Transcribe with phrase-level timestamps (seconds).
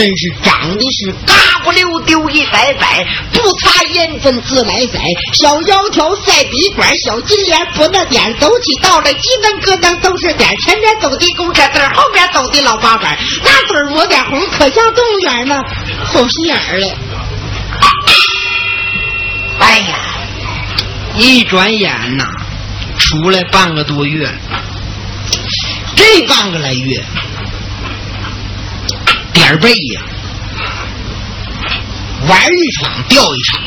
[0.00, 4.98] 真是长得是嘎不溜丢一摆摆，不擦烟粉自来塞，
[5.34, 15.62] 小腰条赛笔管，小金莲不那点，走起道来鸡噔咯噔都是点，前边走的公车队，后边走的老八板，那嘴抹点红，可像动物园呢，
[16.06, 16.96] 好心眼儿嘞。
[19.58, 19.98] 哎呀，
[21.14, 22.24] 一转眼呐，
[22.96, 24.26] 出来半个多月，
[25.94, 27.04] 这半个来月。
[29.32, 29.72] 点背，
[32.30, 33.60] 玩一场掉一场，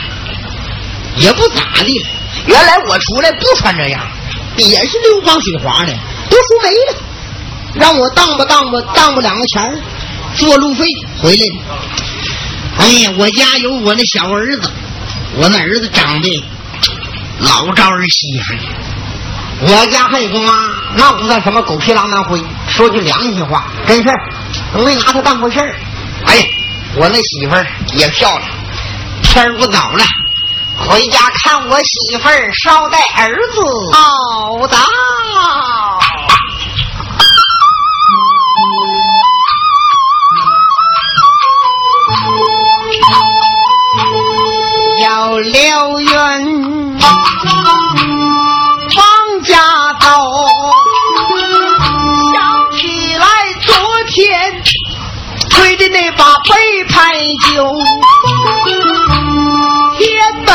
[1.17, 2.05] 也不咋地。
[2.47, 4.01] 原来我出来不穿这样，
[4.57, 5.93] 也是溜光水滑的，
[6.29, 7.03] 都说没了。
[7.75, 9.81] 让我当吧当吧当吧两个钱，
[10.35, 10.85] 做路费
[11.21, 11.45] 回来。
[12.77, 14.71] 哎呀，我家有我那小儿子，
[15.35, 16.43] 我那儿子长得
[17.39, 18.57] 老招人稀罕。
[19.61, 20.53] 我家还有个妈，
[20.95, 22.41] 那不算什么狗屁浪荡灰。
[22.67, 24.19] 说句良心话，真事儿。
[24.73, 25.75] 我没拿他当回事儿。
[26.93, 28.49] 哎，我那媳妇儿也漂亮。
[29.23, 30.03] 天儿不早了，
[30.87, 33.61] 回家看我媳妇儿捎带儿子。
[33.93, 34.77] 好的。
[45.01, 46.99] 要留云
[48.95, 49.57] 王家
[56.17, 56.51] 把背
[56.89, 56.93] 牌
[57.47, 57.51] 酒，
[59.97, 60.01] 天
[60.45, 60.47] 门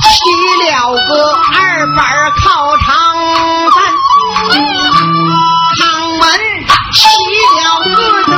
[0.00, 0.06] 起
[0.62, 0.70] 了
[1.08, 1.56] 个二
[1.96, 2.00] 板
[2.42, 2.44] 靠
[2.78, 2.86] 长
[3.72, 3.76] 山，
[5.80, 5.82] 堂
[6.18, 6.22] 门
[6.92, 6.96] 起
[7.58, 7.60] 了
[7.96, 8.32] 个德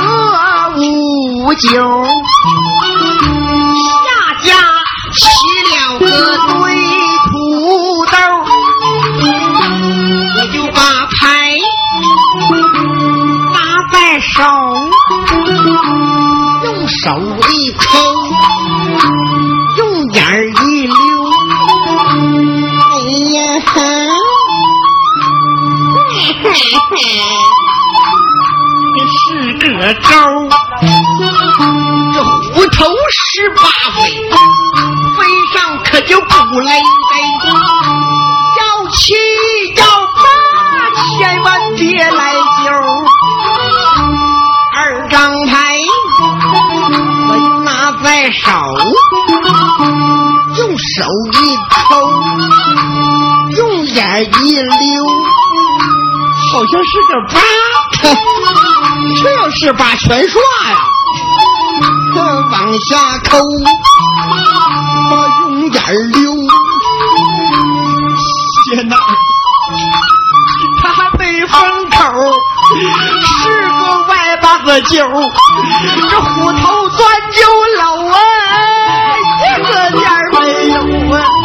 [0.77, 1.65] 五九，
[3.83, 4.05] 下
[4.43, 4.47] 家
[5.15, 5.23] 起
[5.71, 6.53] 了个堆
[7.31, 7.33] 土
[8.11, 8.13] 豆，
[10.35, 11.19] 我就把牌。
[13.91, 14.41] 在手，
[16.87, 17.09] 手
[17.49, 17.83] 一抠，
[19.77, 20.21] 用眼
[20.67, 20.95] 一溜，
[22.91, 22.93] 哎
[23.33, 23.37] 呀，
[28.93, 29.23] 这是
[29.59, 29.65] 个
[29.95, 30.07] 招
[32.13, 32.77] 这虎头
[33.09, 33.57] 十八
[33.95, 33.99] 飞，
[35.17, 35.19] 飞
[35.53, 36.73] 上可就不累累，
[38.59, 39.03] 要七
[39.75, 39.81] 要
[40.15, 40.23] 八，
[41.17, 42.21] 千万别来
[48.55, 48.61] 手
[50.55, 51.99] 用手一抠，
[53.57, 55.05] 用眼一溜，
[56.53, 57.35] 好像是个八，
[59.21, 60.77] 这是把全刷呀！
[62.49, 63.37] 往下抠，
[65.49, 65.77] 用眼
[66.13, 66.31] 溜，
[68.71, 68.95] 天哪？
[70.81, 71.97] 他没封口，
[73.43, 75.05] 是个外八个九，
[76.09, 77.01] 这虎头钻
[77.31, 77.41] 酒
[77.83, 78.17] 楼啊，
[79.91, 81.44] 点儿没有啊！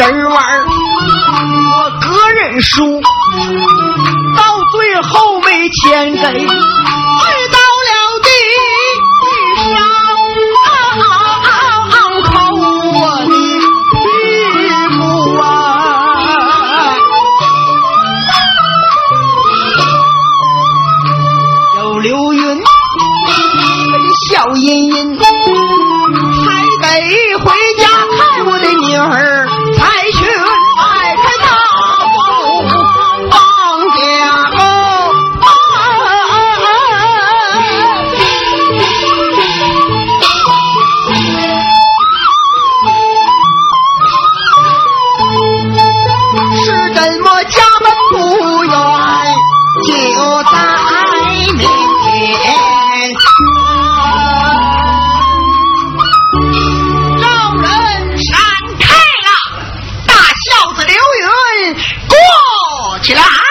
[0.00, 3.02] 人玩，我个人输，
[4.34, 4.42] 到
[4.72, 6.46] 最后没钱给，
[63.10, 63.22] 起来。
[63.22, 63.49] 老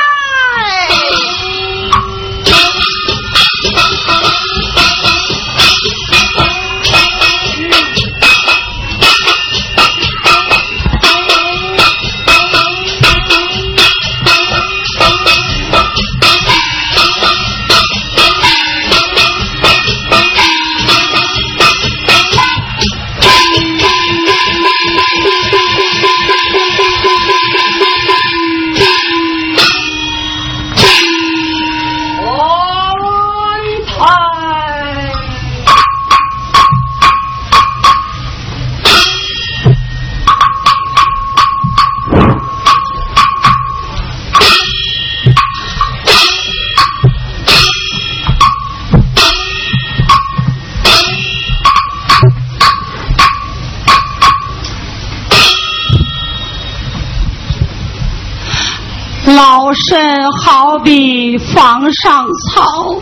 [61.37, 62.95] 房上草，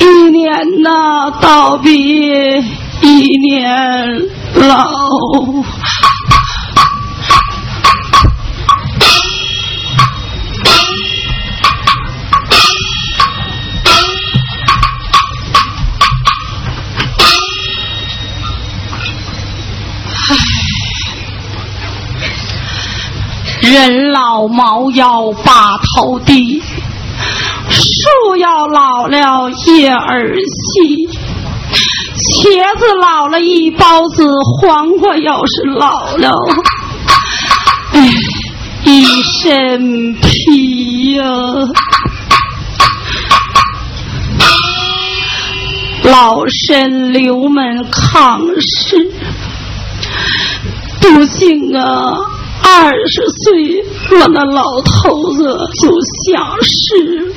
[0.00, 1.92] 一年呐倒比
[3.00, 3.68] 一年
[4.54, 4.88] 老。
[23.62, 26.60] 人老毛腰把头低，
[28.42, 31.08] 要老了叶儿细，
[32.18, 34.26] 茄子老了一包子，
[34.58, 36.34] 黄瓜要是老了，
[37.92, 38.10] 哎，
[38.84, 41.24] 一身皮呀。
[46.02, 49.08] 老身留门抗世，
[51.00, 52.12] 不幸啊。
[52.64, 53.84] 二十岁，
[54.18, 55.92] 我那老头子就
[56.24, 57.32] 下世，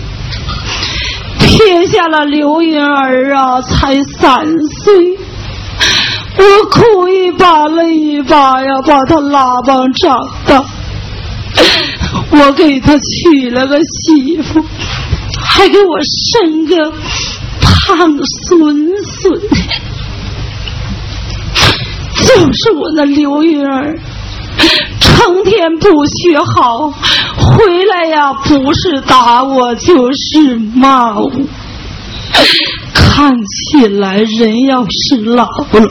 [1.55, 4.45] 撇下了刘云儿啊，才三
[4.83, 5.17] 岁。
[6.37, 10.61] 我哭一把泪一把呀，把他拉帮长大。
[12.31, 14.61] 我给他娶了个媳妇，
[15.39, 16.91] 还给我生个
[17.61, 17.95] 胖
[18.49, 19.41] 孙孙，
[22.17, 23.97] 就是我那刘云儿。
[24.99, 26.91] 成天不学好，
[27.37, 31.31] 回来呀，不是打我就是骂我。
[32.93, 35.89] 看起来人要是老了，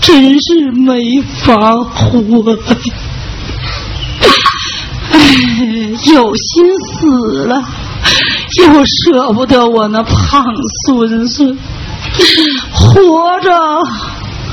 [0.00, 2.58] 真是没法活。
[5.12, 5.18] 哎，
[6.12, 7.64] 有心死了，
[8.58, 10.44] 又舍不得我那胖
[10.86, 11.58] 孙孙，
[12.72, 13.50] 活着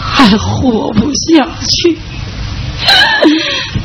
[0.01, 1.97] 还活不下去。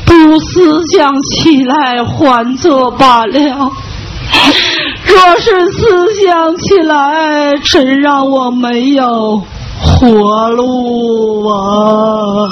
[0.05, 3.39] 不思想起来还做罢了，
[5.05, 9.41] 若是思想起来，真让我没有
[9.81, 12.47] 活路啊！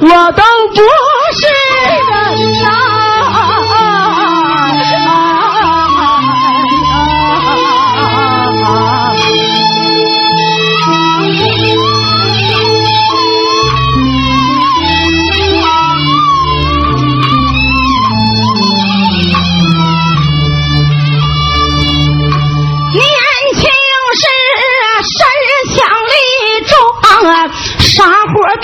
[0.00, 0.76] 我都不
[1.32, 1.46] 是
[2.10, 3.23] 人呐。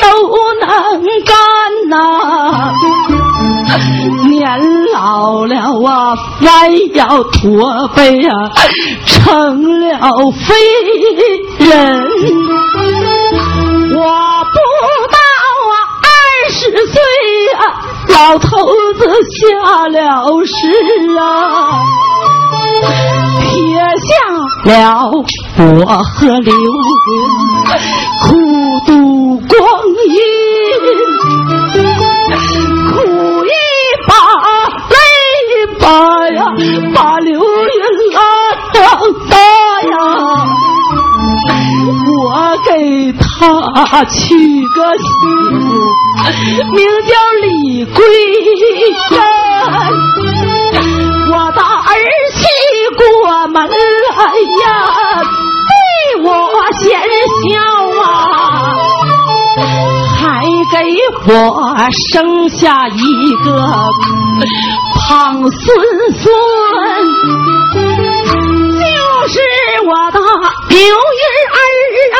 [0.00, 0.06] 都
[0.60, 0.66] 能
[1.24, 1.36] 干
[1.88, 1.94] 呐，
[4.28, 4.40] 年
[4.92, 5.54] 老了
[5.86, 6.48] 啊，弯
[6.94, 8.32] 腰驼背啊，
[9.06, 9.86] 成了
[10.46, 10.46] 废
[11.58, 11.68] 人。
[13.92, 13.98] 我
[14.52, 14.56] 不
[15.10, 15.18] 到
[15.68, 16.06] 啊二
[16.50, 16.94] 十岁
[17.56, 17.60] 啊，
[18.08, 18.48] 老头
[18.98, 19.38] 子下
[19.88, 19.98] 了
[20.44, 20.52] 世
[21.18, 21.22] 啊。
[23.40, 23.48] 撇
[24.08, 24.10] 下
[24.64, 24.72] 了
[25.58, 26.56] 我和刘云，
[28.22, 28.49] 苦度
[29.38, 29.58] 光
[30.06, 30.16] 阴，
[32.90, 32.94] 苦
[33.44, 33.48] 一
[34.08, 34.10] 把，
[34.90, 34.94] 累
[35.50, 35.84] 一把
[36.30, 36.38] 呀，
[36.94, 37.42] 把刘云
[38.12, 38.18] 拉
[38.74, 38.78] 到
[39.28, 39.32] 大
[39.82, 39.92] 呀。
[42.06, 42.24] 我
[42.66, 42.70] 给
[43.12, 43.18] 他
[44.04, 44.18] 取
[44.74, 44.78] 个
[45.54, 46.34] 名，
[46.72, 47.10] 名叫
[47.40, 47.44] 李
[47.84, 47.96] 桂
[49.08, 49.10] 珍。
[51.32, 51.88] 我的儿
[52.32, 52.38] 媳
[52.96, 53.00] 过
[53.48, 54.16] 门来
[54.64, 54.66] 呀，
[55.68, 55.70] 陪
[56.22, 56.28] 我
[56.80, 56.80] 先
[57.44, 57.79] 暇。
[61.32, 61.76] 我
[62.10, 63.64] 生下一个
[64.98, 65.52] 胖孙
[66.18, 66.24] 孙。
[68.80, 68.88] 就
[69.28, 69.38] 是
[69.86, 70.18] 我的
[70.70, 71.22] 刘云
[71.54, 71.58] 儿
[72.16, 72.18] 啊，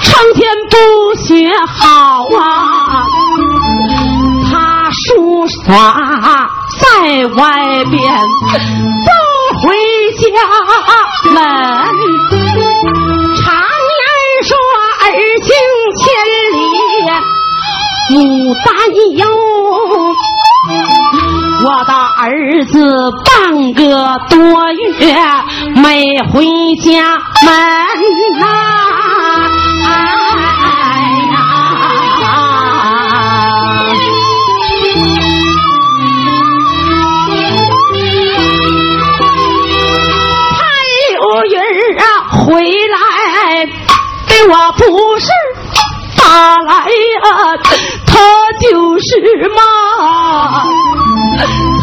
[0.00, 0.74] 成天不
[1.16, 3.02] 学好啊，
[4.48, 5.58] 他书耍
[6.78, 7.94] 在外边
[9.04, 9.08] 不
[9.60, 9.64] 回
[10.20, 10.24] 家
[11.32, 11.42] 门。
[18.10, 18.14] 牡
[18.64, 18.66] 丹
[19.16, 19.22] 哟。
[21.64, 22.72] 我的儿子
[23.24, 23.82] 半个
[24.28, 24.36] 多
[24.72, 25.16] 月
[25.80, 26.44] 没回
[26.82, 26.90] 家
[27.44, 27.48] 门
[28.38, 28.44] 呐，
[29.86, 29.88] 哎
[31.32, 31.34] 呀！
[40.52, 40.58] 潘
[41.14, 41.62] 有云儿
[41.98, 42.96] 啊，回来
[44.28, 44.82] 对我不
[45.18, 45.26] 是
[46.34, 47.56] 他来呀，
[48.08, 48.18] 他
[48.60, 49.06] 就是
[49.54, 49.62] 骂。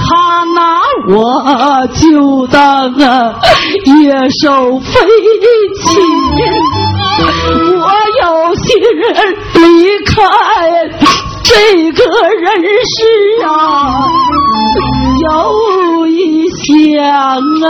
[0.03, 3.34] 他拿我就当啊
[3.86, 4.91] 野兽飞
[5.79, 6.03] 禽，
[7.79, 7.86] 我
[8.22, 8.63] 有心
[9.53, 9.62] 离
[10.03, 10.12] 开
[11.46, 11.53] 这
[11.93, 12.46] 个人
[12.84, 12.98] 世
[13.48, 13.50] 啊，
[15.29, 17.00] 有一想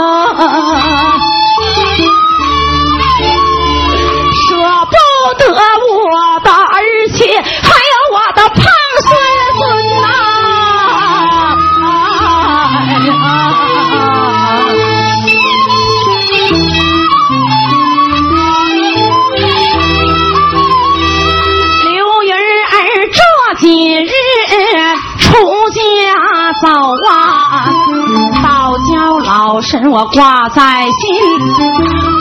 [29.90, 31.14] 我挂在心，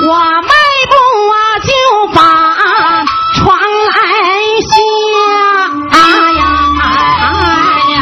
[0.08, 0.50] 我迈
[0.90, 0.96] 步
[1.30, 1.70] 啊就
[2.14, 2.20] 把
[3.36, 3.92] 床来
[4.62, 4.72] 下
[5.12, 6.02] 呀
[6.32, 8.02] 呀！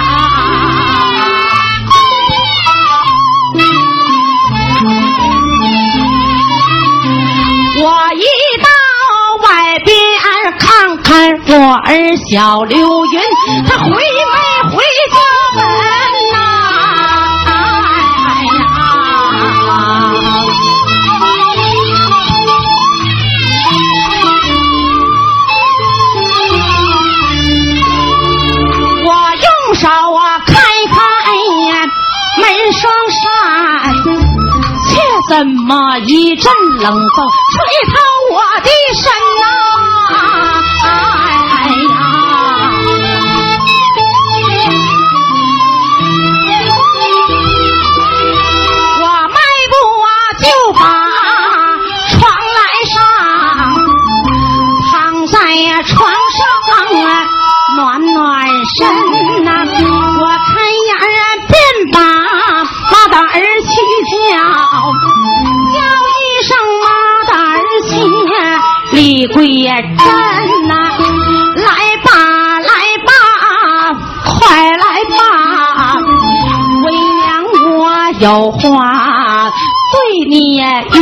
[7.81, 7.83] 我
[8.15, 8.23] 一
[8.63, 8.67] 到
[9.47, 9.47] 外
[9.85, 9.87] 边
[10.57, 11.07] 看看
[11.47, 11.87] 我儿
[12.29, 13.21] 小刘云，
[13.67, 13.89] 他回
[36.81, 37.38] 冷风
[69.81, 70.73] 真呐，
[71.55, 71.67] 来
[72.03, 72.71] 吧来
[73.05, 73.11] 吧，
[74.25, 74.83] 快来
[75.17, 75.19] 吧！
[76.83, 77.23] 为娘
[77.77, 77.79] 我
[78.19, 79.49] 有话
[79.91, 79.95] 对
[80.29, 80.99] 你云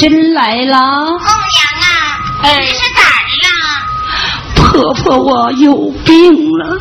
[0.00, 0.78] 呀，桂珍来了。
[0.78, 1.92] 红娘啊，
[2.42, 3.52] 哎你是咋的了？
[4.54, 6.78] 婆婆，我有病了，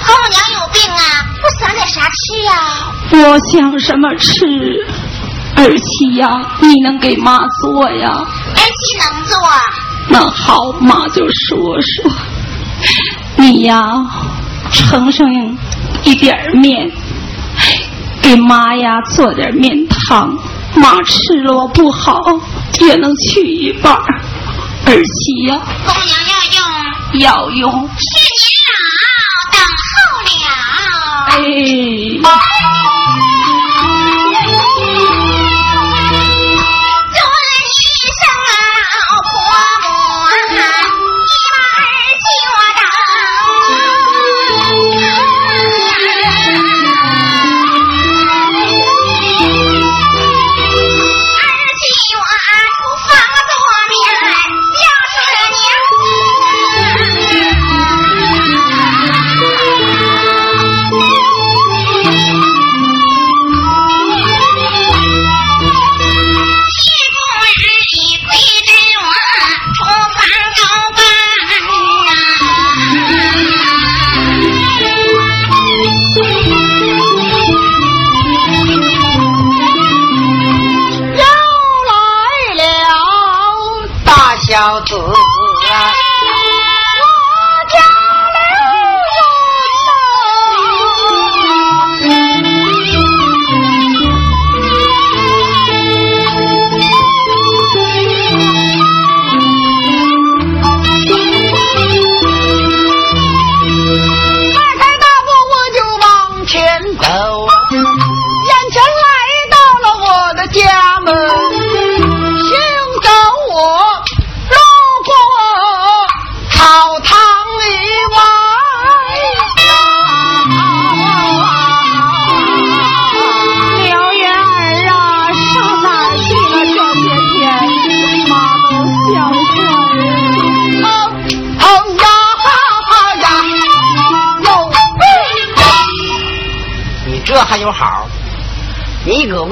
[0.00, 2.52] 红娘有病啊，我想点啥吃呀？
[3.12, 4.44] 我想什么吃？
[5.56, 8.08] 儿媳呀，你能给妈做呀？
[8.54, 9.38] 儿媳能做，
[10.08, 12.10] 那好，妈就说说。
[13.36, 13.92] 你呀，
[14.70, 15.26] 盛上
[16.04, 16.90] 一点儿面，
[18.22, 20.36] 给妈呀做点面汤，
[20.76, 22.20] 妈吃了不好
[22.80, 24.22] 也能去一半儿。
[24.86, 27.70] 二七呀，红娘要用要用。
[27.72, 28.04] 是
[28.44, 28.56] 年
[29.04, 29.92] 老，等候
[30.34, 30.46] 了。
[31.30, 32.77] 哎。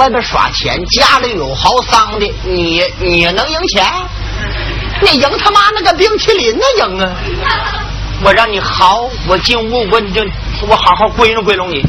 [0.07, 3.85] 外边耍钱，家里有豪丧的，你你能赢钱？
[5.03, 7.13] 你赢他妈那个冰淇淋呢赢啊！
[8.23, 10.23] 我让你豪，我进屋，我你就
[10.69, 11.83] 我好好归拢归拢你。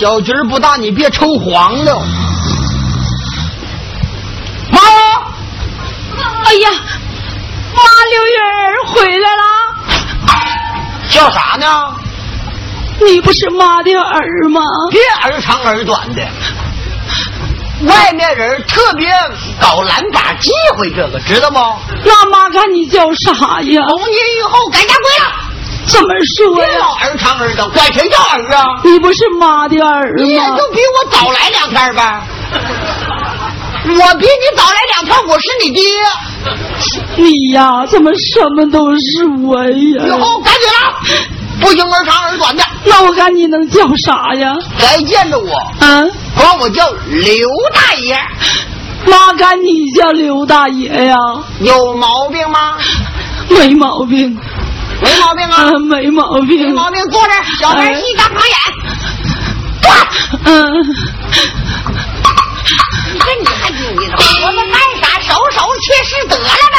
[0.00, 2.02] 小局儿不大，你别抽黄了。
[11.20, 11.66] 叫啥呢？
[13.04, 14.62] 你不是妈的儿吗？
[14.90, 16.22] 别儿长儿短的。
[17.86, 19.10] 外面人特别
[19.60, 21.76] 搞懒把忌讳这个，知道吗？
[22.04, 23.82] 那妈看你叫啥呀？
[23.88, 25.32] 从今以后改嫁归了，
[25.86, 26.68] 怎么说呀？
[26.68, 28.64] 别老儿长儿短，管谁叫儿啊？
[28.82, 30.22] 你不是妈的儿吗？
[30.24, 32.22] 你也就比我早来两天呗。
[33.82, 35.82] 我比你早来两天，我是你爹。
[37.16, 40.16] 你呀，怎么什么都是我以呀？
[40.18, 41.26] 后改嘴了，
[41.60, 42.62] 不行儿长儿短的。
[42.84, 44.52] 那我看你能叫啥呀？
[44.78, 48.18] 再见着我，嗯，管我叫刘大爷，
[49.06, 51.16] 妈看你叫刘大爷呀，
[51.60, 52.76] 有毛病吗？
[53.48, 54.38] 没毛病，
[55.02, 57.02] 没毛病啊，啊，没毛病没，毛病。
[57.08, 58.56] 坐这儿，小孩戏大旁演。
[59.82, 59.90] 坐。
[60.44, 60.70] 嗯，
[63.92, 65.18] 我们干啥？
[65.20, 66.76] 收收切实得了呗。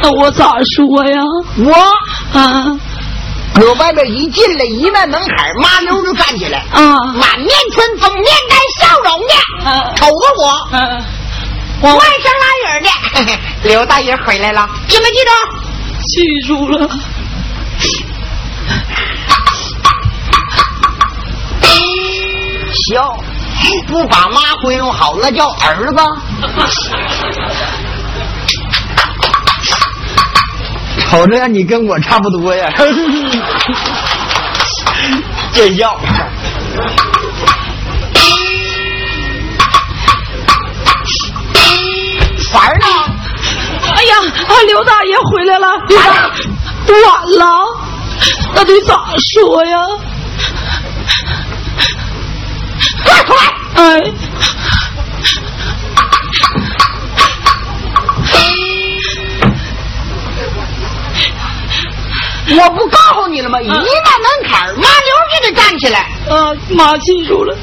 [0.00, 1.18] 那我咋说呀？
[1.58, 1.72] 我
[2.38, 2.70] 啊
[3.54, 9.34] 搁外边一进来，一迈门槛，麻溜就站起来，啊满面春风，面带笑容的，
[9.68, 11.04] 啊瞅着我，嗯，
[11.80, 12.88] 我外甥拉人的。
[13.12, 15.30] 嘿嘿刘大爷回来了，记没记住？
[16.06, 16.88] 记住了。
[22.72, 23.16] 笑，
[23.86, 26.02] 不把妈归拢好，那叫儿子。
[31.10, 32.70] 瞅着呀，你跟我差不多呀，
[35.52, 35.98] 见笑。
[42.52, 42.86] 凡儿呢？
[43.96, 44.14] 哎呀，
[44.48, 46.04] 啊，刘大爷回来了，刘大
[47.10, 47.44] 晚了，
[48.54, 48.94] 那得咋
[49.32, 49.78] 说呀？
[53.74, 53.80] 哎！
[62.50, 63.60] 我不告诉你了吗？
[63.60, 63.84] 一到门
[64.50, 66.00] 槛，妈牛就得站起来。
[66.28, 67.56] 啊，妈，记住了。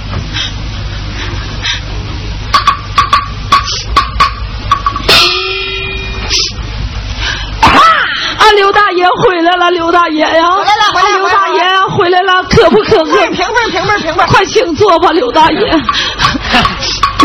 [8.46, 10.52] 啊，刘大爷回来了，刘大爷呀！
[10.52, 13.04] 回来了回来了刘大爷呀，回来了，渴不渴？
[13.04, 15.58] 平平平平平平快请坐吧，刘大爷。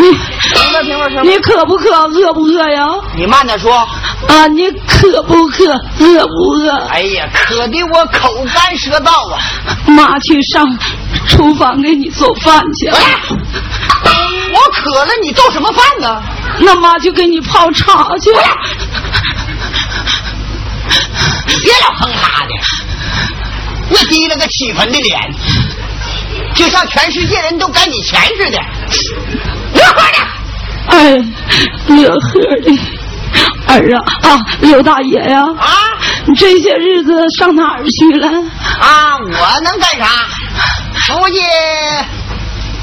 [0.01, 1.91] 你平平平平你渴不渴？
[1.91, 2.87] 饿不饿呀？
[3.17, 3.87] 你慢点说。
[4.29, 5.65] 啊，你渴不渴？
[5.99, 6.71] 饿不饿？
[6.89, 9.39] 哎呀，渴的我口干舌燥啊！
[9.89, 10.67] 妈去上
[11.29, 12.89] 厨房给你做饭去。
[12.89, 12.97] 哎
[14.53, 16.21] 我渴了，你做什么饭呢？
[16.59, 18.31] 那妈就给你泡茶去。
[21.63, 22.55] 别老哼哈的，
[23.91, 25.21] 你低了个七分的脸，
[26.55, 28.59] 就像全世界人都赶你钱似的。
[29.75, 30.19] 乐呵的，
[30.89, 31.13] 哎，
[31.89, 32.79] 乐呵的。
[33.69, 35.71] 儿啊啊，刘大爷呀，啊
[36.27, 38.27] 你这些日子上哪儿去了？
[38.81, 39.17] 啊！
[39.17, 40.07] 我能干啥？
[40.99, 41.41] 出去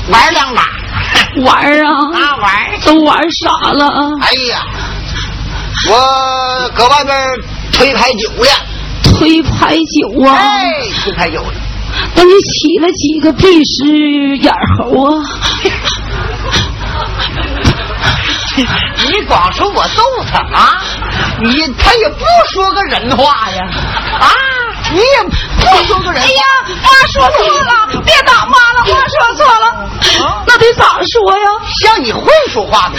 [0.10, 0.64] 玩两把。
[1.42, 1.92] 玩啊？
[2.14, 2.80] 啊，玩。
[2.86, 4.00] 都玩傻了啊？
[4.22, 4.66] 哎呀，
[5.90, 7.18] 我搁外边
[7.78, 8.50] 推牌九了。
[9.04, 10.36] 推牌九啊？
[10.36, 11.54] 哎，推牌九了。
[12.16, 15.24] 那你起了几个闭实眼猴啊？
[19.08, 20.84] 你光说我揍他啊，
[21.42, 23.70] 你他也不说个人话呀，
[24.20, 24.28] 啊，
[24.92, 25.24] 你也
[25.60, 26.22] 不说个人。
[26.22, 26.44] 哎呀，
[26.84, 29.68] 妈说错了，别打妈了，妈说错了。
[30.26, 31.46] 啊那得咋说呀？
[31.82, 32.98] 像你会说话的，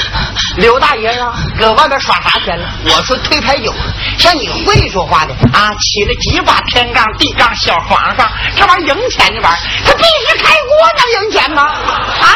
[0.57, 2.69] 刘大爷啊，搁外边耍啥钱了？
[2.85, 3.73] 我说推牌九，
[4.19, 11.63] 像你会说话的啊，起了几把天杠地杠小皇上，这玩意儿赢钱的玩意儿，他必须开锅能赢钱吗？
[11.63, 12.29] 啊，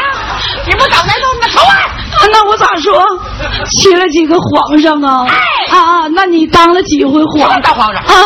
[0.67, 1.75] 你不找那弄那头啊！
[2.13, 3.05] 啊那我咋说？
[3.71, 5.27] 起了几个皇上啊？
[5.29, 6.09] 哎啊啊！
[6.15, 8.25] 那你当了几回皇什么当皇上啊？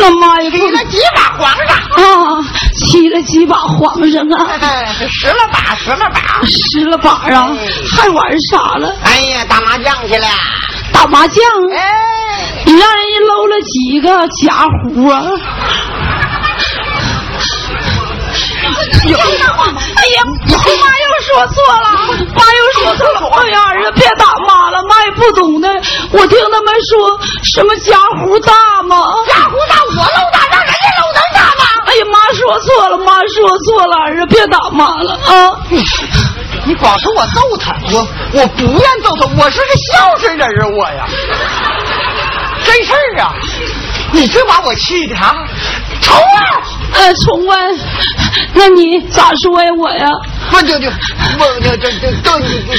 [0.00, 2.42] 那妈也不起了几把皇上，啊，
[2.74, 4.58] 起了几把皇上啊？
[5.10, 6.20] 十了把，十了把。
[6.46, 8.96] 十了把啊哎，还玩啥了？
[9.04, 10.26] 哎呀，打麻将去了。
[10.92, 11.44] 打麻将？
[11.74, 15.22] 哎，你让人家搂了几个假胡啊？
[19.06, 21.88] 有哎呀，妈又说错了，
[22.34, 23.36] 妈又说错了。
[23.36, 25.68] 哎呀，儿子别打妈了，妈也不懂的。
[26.12, 31.64] 我听他们说什么家湖大嘛，家湖大，我搂大，让人家搂能大吗？
[31.86, 35.56] 哎呀，妈说错了，妈说错了，儿子别打妈了啊！
[36.64, 41.06] 你光说我揍他，我我不愿揍他，我是个孝顺人啊，我呀，
[42.64, 43.32] 真事儿啊！
[44.12, 45.34] 你这把我气的啊！
[46.02, 46.60] 冲啊！
[46.92, 47.78] 呃，重温，
[48.54, 49.70] 那你咋说呀？
[49.78, 50.06] 我呀，
[50.52, 50.88] 我就就
[51.38, 52.74] 我就就就就你你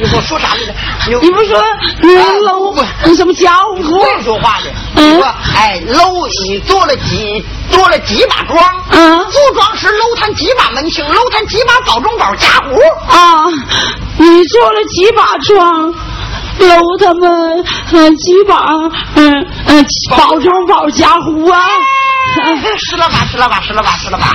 [0.00, 0.74] 你给我说啥来着？
[1.08, 1.62] 你你不说
[2.02, 3.98] 你哎搂不你什么家不务？
[4.00, 12.80] 会说话的，你说哎搂你做了几做了几把庄，嗯做庄时搂他几把门庆，搂他几把保中宝家胡。
[13.14, 13.44] 啊，
[14.16, 15.94] 你做了几把庄，
[16.60, 18.74] 搂他们嗯几把
[19.16, 19.84] 嗯嗯
[20.16, 21.58] 保中宝家湖啊，
[22.78, 24.26] 十了吧，十了吧，十了吧，十了吧。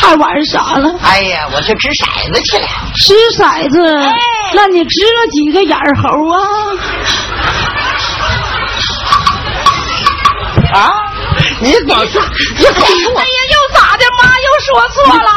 [0.00, 0.88] 还玩啥了？
[1.02, 2.66] 哎呀，我去掷骰子去了。
[2.94, 3.78] 掷骰子，
[4.54, 6.38] 那你掷了几个眼儿猴啊？
[10.72, 10.92] 啊！
[11.60, 12.22] 你光说，
[12.56, 14.04] 你光说我哎呀，又咋的？
[14.22, 15.30] 妈又说错了。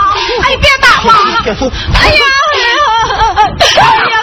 [0.44, 1.36] 哎，别打妈了。
[1.96, 2.74] 哎呀，哎呀，
[3.60, 4.14] 哎呀。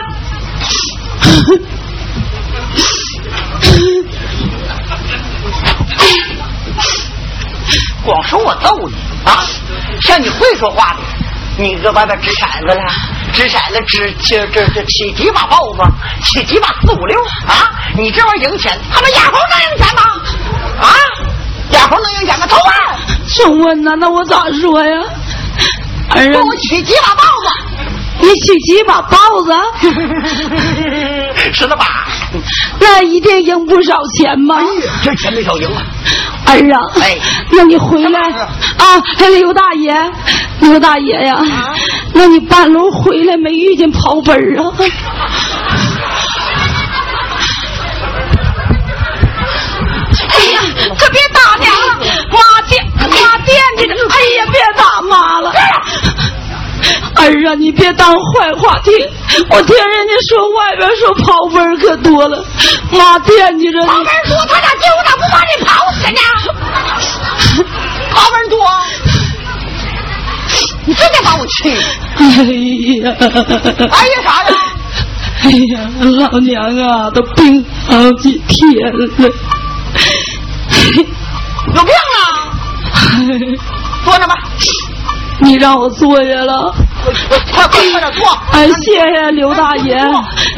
[8.04, 9.44] 光说我揍你啊！
[10.00, 11.00] 像你会说话的，
[11.58, 12.82] 你搁外边掷骰子了，
[13.32, 15.82] 掷骰子掷这这这起几把豹子，
[16.24, 17.70] 起几把四五六啊！
[17.96, 20.02] 你这玩意儿赢钱，他妈哑猴能赢钱吗？
[20.80, 20.88] 啊！
[21.72, 22.46] 哑猴能赢钱吗？
[22.46, 22.96] 投啊！
[23.26, 25.02] 请问呐，那我咋说呀？
[26.10, 27.50] 儿给我啊，起几把豹子，
[28.20, 29.52] 你起几把豹子？
[31.52, 31.84] 十了吧。
[32.80, 34.56] 那一定赢不少钱吗？
[35.02, 35.82] 这钱没少赢啊！
[36.46, 37.16] 儿啊，哎
[37.52, 39.94] 那你回来啊，刘大爷，
[40.60, 41.38] 刘大爷呀，
[42.14, 44.72] 那你半路回来没遇见跑本儿啊？
[50.30, 50.60] 哎呀，
[50.98, 51.98] 可别打娘了，
[52.30, 53.06] 妈惦妈
[53.38, 55.52] 惦记着，哎呀，别打妈了。
[57.16, 58.92] 儿啊，你别当坏话听，
[59.50, 62.44] 我听人家说外边说跑分儿可多了，
[62.92, 63.86] 妈惦记着你。
[63.86, 65.10] 跑门多，他咋丢呢？
[65.16, 66.20] 不把你跑死呢？
[68.10, 68.56] 跑门多，
[70.86, 71.70] 你真得把我气！
[72.16, 72.24] 哎
[73.02, 73.14] 呀，
[73.90, 74.50] 哎呀啥呀？
[75.42, 78.58] 哎呀，老娘啊，都病好几天
[78.92, 78.98] 了。
[81.74, 82.18] 有病啊！
[84.04, 84.34] 坐着吧。
[85.40, 86.74] 你让我坐下了。
[87.52, 88.26] 快快快点坐！
[88.52, 89.98] 哎，谢谢刘大爷，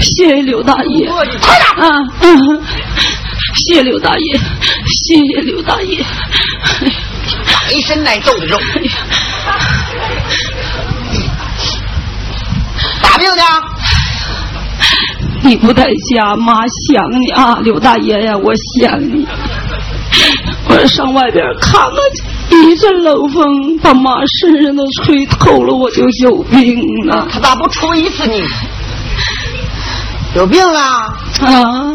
[0.00, 1.08] 谢谢刘大爷。
[1.08, 1.38] 快点！
[1.76, 2.62] 嗯嗯，
[3.56, 4.38] 谢谢刘大爷，
[5.04, 6.04] 谢谢刘大爷。
[7.72, 8.58] 一身奶揍的肉。
[13.02, 13.42] 咋病的？
[15.42, 19.26] 你不在家，妈想你啊，刘大爷呀，我想你。
[20.68, 27.26] 我上外边看看去，一阵冷风把妈身上都吹透了，我就有病了。
[27.30, 28.42] 他咋不吹死你？
[30.36, 30.80] 有病了？
[30.80, 31.92] 啊？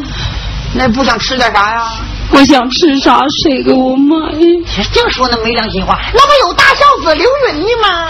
[0.74, 1.88] 那不想吃点啥呀？
[2.32, 4.18] 我想吃啥，谁给我买？
[4.92, 5.98] 净说那没良心话。
[6.14, 8.10] 那不有大孝子刘云呢吗？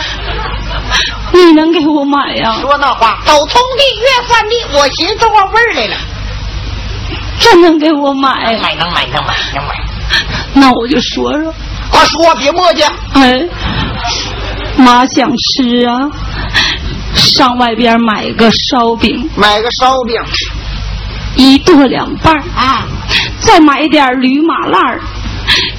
[1.32, 2.58] 你能给我买呀？
[2.60, 5.96] 说那话，走通地越饭地，我寻思过味儿来了。
[7.40, 8.58] 真能给我买？
[8.64, 9.85] 买能买能买能买。
[10.54, 11.54] 那我就说说。
[11.92, 12.84] 快说，别磨叽。
[13.14, 13.48] 哎，
[14.78, 16.10] 妈想吃啊，
[17.14, 19.30] 上外边买个烧饼。
[19.36, 20.20] 买个烧饼，
[21.36, 22.88] 一剁两半啊。
[23.40, 25.00] 再买一点驴马烂儿，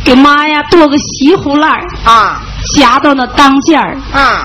[0.05, 2.41] 给妈呀剁个西湖烂儿啊，
[2.77, 4.41] 夹到那当间儿啊。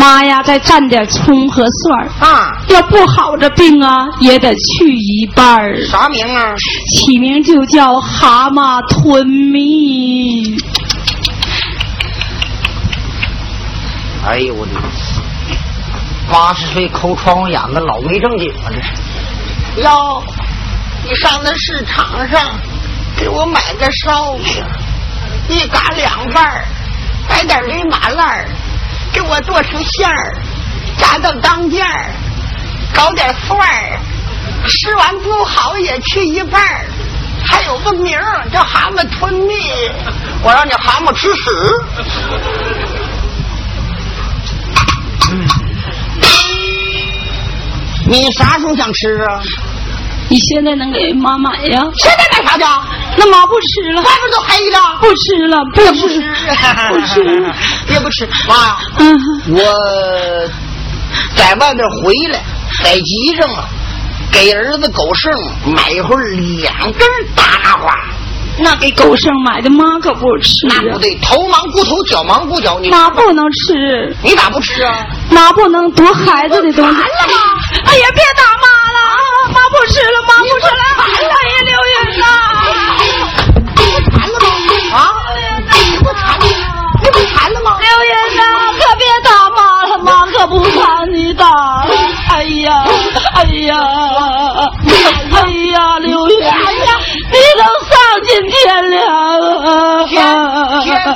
[0.00, 2.56] 妈呀，再蘸点葱和蒜儿啊！
[2.68, 5.84] 要不好这病啊，也得去一半儿。
[5.86, 6.54] 啥名啊？
[6.94, 10.56] 起名就叫蛤蟆吞蜜。
[14.26, 14.72] 哎呦我的，
[16.32, 18.70] 八十岁抠窗户眼子，老没正经了！
[18.70, 19.82] 这是。
[19.82, 20.22] 要，
[21.06, 22.58] 你上那市场上
[23.18, 24.64] 给我买个烧饼，
[25.50, 26.64] 一嘎两半儿，
[27.28, 28.48] 摆点驴马烂儿。
[29.12, 30.36] 给我做成馅儿，
[30.98, 32.10] 炸到当间儿，
[32.94, 33.98] 搞点蒜儿，
[34.66, 36.86] 吃完不好也去一半儿，
[37.44, 39.54] 还有个名儿叫蛤蟆吞蜜，
[40.42, 41.50] 我让你蛤蟆吃屎。
[48.06, 49.40] 你啥时候想吃啊？
[50.30, 51.82] 你现在能给妈买呀？
[51.98, 52.64] 现在买啥去？
[53.18, 54.78] 那妈不吃了，外边都黑了。
[55.00, 56.08] 不吃了，不吃，
[56.88, 57.52] 不吃，
[57.88, 58.28] 别不吃。
[58.48, 60.48] 妈，嗯，我
[61.36, 62.44] 在外面回来，
[62.84, 63.64] 在集上啊，
[64.30, 65.32] 给儿子狗剩
[65.74, 66.16] 买回
[66.62, 67.00] 两根
[67.34, 67.92] 大麻花。
[68.62, 70.66] 那给狗剩买的，妈可不吃。
[70.68, 72.78] 那不对，头忙不头，脚忙不脚。
[72.80, 74.14] 你妈不能吃。
[74.22, 75.06] 你咋不吃啊？
[75.30, 76.80] 妈不能夺孩子的东西。
[76.80, 77.04] 完了吗？
[77.86, 78.98] 哎呀，别打妈了，
[79.54, 80.82] 妈不吃了，妈不吃了。
[81.04, 81.72] 哎呀，刘
[82.12, 82.26] 云呐，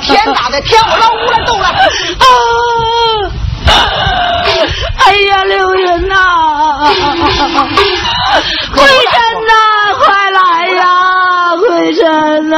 [0.05, 1.67] 天打的，天我让屋来动了。
[1.67, 1.73] 啊！
[5.05, 6.15] 哎呀，刘云呐，
[8.75, 9.53] 慧珍呐，
[9.99, 10.39] 快来
[10.75, 10.85] 呀，
[11.57, 12.57] 慧珍呐！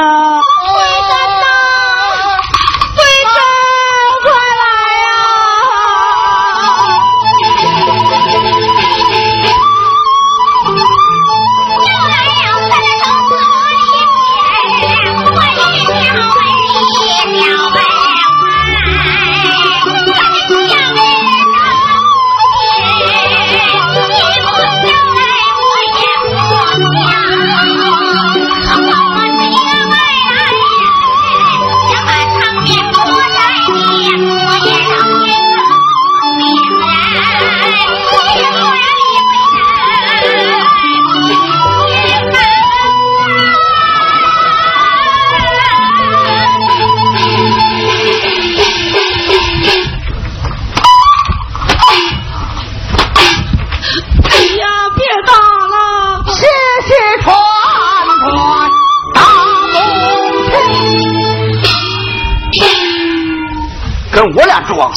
[64.18, 64.90] 跟我俩装，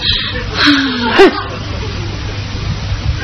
[0.56, 1.32] 哼！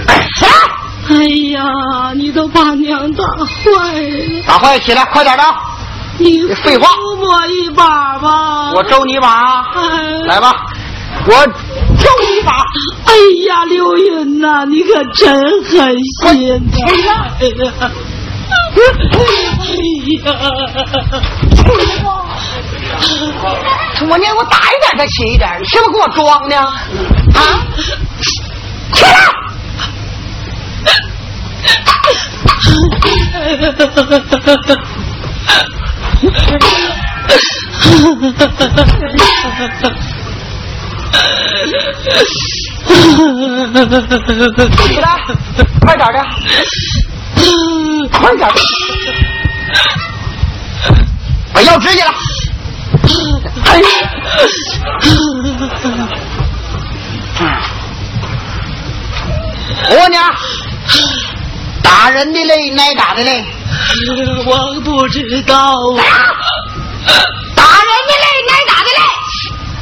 [0.06, 4.44] 哎，呀，你都把娘打坏了！
[4.46, 5.44] 打坏起来，快点的！
[6.20, 8.74] 你废话扶我一把吧！
[8.76, 9.64] 我周你一把
[10.28, 10.54] 来吧，
[11.26, 12.52] 我抽你一把！
[13.06, 13.14] 哎
[13.48, 16.62] 呀，刘云呐，你可真狠心
[17.08, 17.26] 呐！
[17.40, 17.92] 哎呀，
[18.78, 18.82] 哎
[22.04, 22.06] 呀，
[24.10, 26.56] 我念我打一点，再轻一点，你是不是给我装呢？
[27.34, 27.40] 啊！
[28.24, 29.18] 起来！
[44.88, 45.08] 起来，
[45.82, 46.20] 快点的，
[48.12, 48.56] 快点的，
[51.54, 52.13] 把药吃去了。
[53.63, 53.86] 哎呀！
[59.89, 60.23] 我问你啊，
[61.84, 63.45] 打人的嘞，挨打的嘞？
[64.45, 65.78] 我不知道。
[67.56, 69.02] 打人的嘞，挨打的嘞？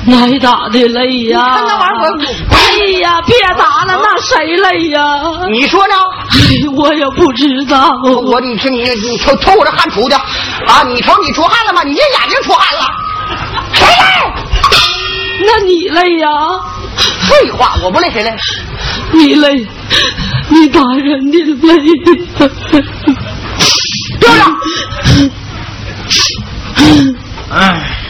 [0.07, 1.39] 挨打的累呀！
[1.39, 2.57] 你看那玩意儿，我哎
[2.99, 5.01] 呀，别打了，那谁累呀？
[5.49, 5.95] 你说呢？
[6.29, 6.37] 哎，
[6.75, 7.91] 我也不知道。
[8.03, 10.83] 我你听你你瞅瞅我这汗出的啊！
[10.87, 11.81] 你瞅你出汗了吗？
[11.83, 12.85] 你这眼睛出汗了。
[13.73, 15.43] 谁累？
[15.47, 16.29] 那你累呀？
[17.27, 18.35] 废话，我不累谁累？
[19.11, 19.67] 你累，
[20.49, 21.79] 你打人的累。
[24.19, 24.55] 漂亮。
[27.51, 28.04] 哎。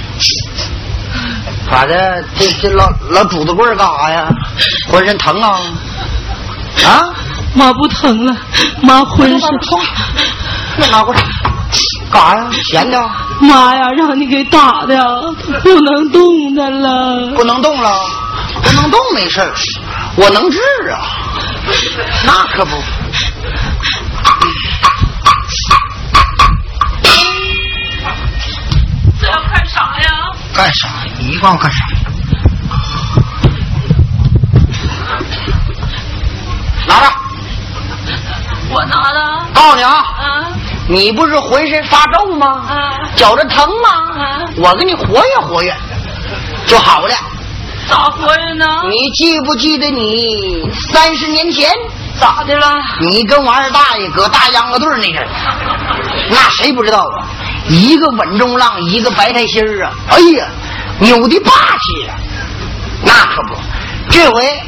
[1.69, 2.23] 咋的？
[2.37, 4.27] 这这老老拄子棍干啥呀？
[4.89, 5.59] 浑身疼啊？
[6.85, 7.09] 啊？
[7.53, 8.35] 妈不疼了，
[8.81, 9.49] 妈浑身。
[10.77, 11.21] 别拿过来，
[12.11, 12.49] 干啥呀？
[12.63, 13.01] 闲的？
[13.39, 17.31] 妈呀，让你给打的，不能动的了。
[17.35, 18.05] 不能动了？
[18.61, 19.41] 不能动没事
[20.15, 20.99] 我能治啊。
[22.25, 22.71] 那可不。
[29.19, 30.11] 这要干啥呀？
[30.55, 30.87] 干啥？
[31.19, 31.85] 你管我干啥？
[36.87, 37.07] 拿着。
[38.69, 39.45] 我拿的。
[39.53, 39.91] 告诉你啊。
[39.91, 40.47] 啊。
[40.87, 42.47] 你不是浑身发皱吗？
[42.47, 42.95] 啊。
[43.17, 43.89] 觉着疼吗？
[44.17, 44.39] 啊。
[44.55, 45.75] 我给你活跃活跃，
[46.65, 47.13] 就好了。
[47.89, 48.65] 咋活跃呢？
[48.89, 51.69] 你记不记得你三十年前
[52.17, 52.73] 咋的了？
[53.01, 55.27] 你跟我二大爷搁大秧歌队那阵
[56.29, 57.27] 那谁不知道啊？
[57.67, 59.91] 一个稳中浪，一个白菜心儿啊！
[60.09, 60.47] 哎呀，
[60.99, 62.15] 扭的霸气呀！
[63.03, 63.55] 那可不，
[64.09, 64.63] 这回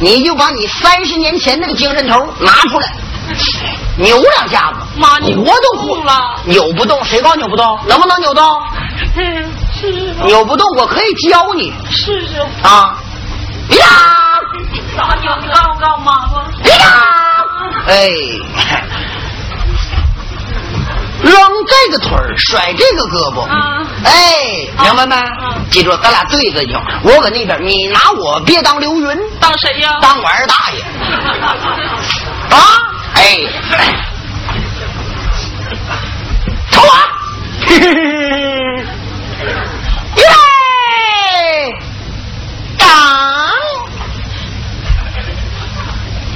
[0.00, 2.92] 你就把你三十年前那个精神头拿出来，
[3.96, 4.80] 扭两下子。
[4.96, 6.40] 妈，你活动动了？
[6.44, 7.02] 扭不动？
[7.04, 7.78] 谁告诉扭不动？
[7.86, 8.44] 能不能扭动？
[9.72, 10.14] 是。
[10.24, 11.72] 扭不动，我可以教你。
[11.90, 12.40] 试试。
[12.62, 12.96] 啊！
[13.70, 13.86] 呀！
[14.96, 15.36] 咋扭？
[15.40, 16.44] 你告诉告诉妈吧。
[16.64, 16.76] 呀！
[17.86, 18.10] 哎。
[21.22, 21.32] 扔
[21.66, 23.46] 这个腿儿，甩这个胳膊，
[24.04, 25.16] 哎，明白没？
[25.70, 26.76] 记住，咱俩对着就。
[27.04, 29.98] 我搁那边，你拿我别当刘云，当谁呀？
[30.02, 30.82] 当我二大爷。
[32.50, 32.58] 啊，
[33.14, 33.38] 哎，
[36.70, 36.90] 瞅我，
[37.66, 37.94] 嘿嘿嘿，
[40.16, 40.24] 耶，
[42.76, 42.86] 当，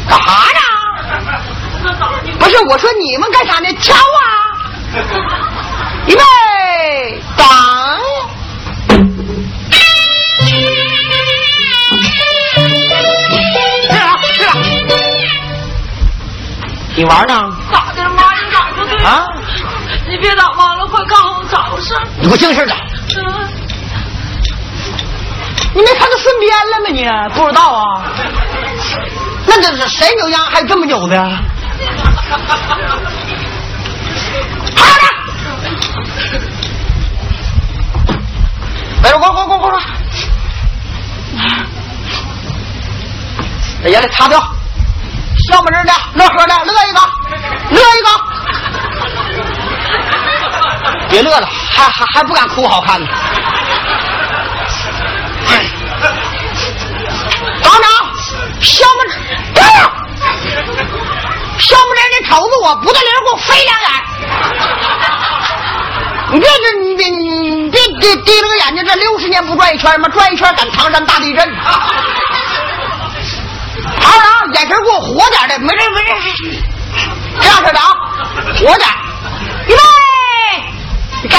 [0.09, 0.61] 干啥呢？
[2.39, 3.67] 不是，我说你们干啥呢？
[3.81, 4.56] 敲啊！
[6.07, 6.21] 预备，
[7.37, 7.47] 当！
[16.95, 17.35] 你玩呢？
[17.71, 18.23] 咋的，妈？
[18.35, 19.05] 你咋不对？
[19.05, 19.27] 啊！
[20.09, 21.95] 你别打妈了，快告诉我咋回事。
[22.21, 22.75] 你给我净事的。
[25.75, 26.89] 你没看到顺边了吗？
[26.89, 28.03] 你不知道啊？
[29.47, 31.17] 那这是谁扭秧还这么扭的？
[34.77, 35.05] 好的。
[39.03, 39.73] 来，快快快快快！
[43.83, 44.39] 把眼泪擦掉，
[45.49, 47.01] 笑么人的，乐呵的，乐一个，
[47.71, 48.09] 乐一个。
[51.09, 53.07] 别乐了，还还还不敢哭，好看呢。
[57.63, 57.83] 等等，
[58.61, 59.05] 笑么
[62.67, 63.89] 我，不带灵，给我飞两眼。
[66.35, 70.09] 你别这，你别你别低低了个眼睛，这六十年不转一圈吗？
[70.09, 71.49] 转一圈赶唐山大地震。
[74.01, 76.61] 好了，眼神给我活点的，没事没事，
[77.41, 77.87] 这样式的啊，
[78.59, 78.89] 活点，
[79.69, 79.73] 预
[81.23, 81.39] 备，干，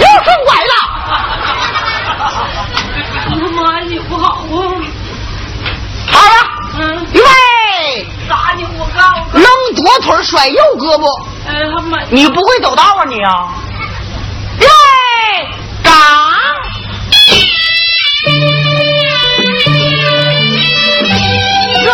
[0.00, 0.72] 又顺拐了。
[3.28, 4.50] 他妈你不好啊！
[6.10, 6.34] 好了，
[6.80, 6.80] 嗯，
[7.12, 7.24] 预备，
[8.30, 8.62] 咋的？
[8.78, 9.00] 我告
[9.32, 11.04] 诉扔左腿甩右胳膊。
[11.48, 11.98] 哎，他妈！
[12.10, 13.48] 你不会走道啊你啊？
[14.58, 14.68] 预备，
[15.82, 15.92] 干！
[21.82, 21.92] 乐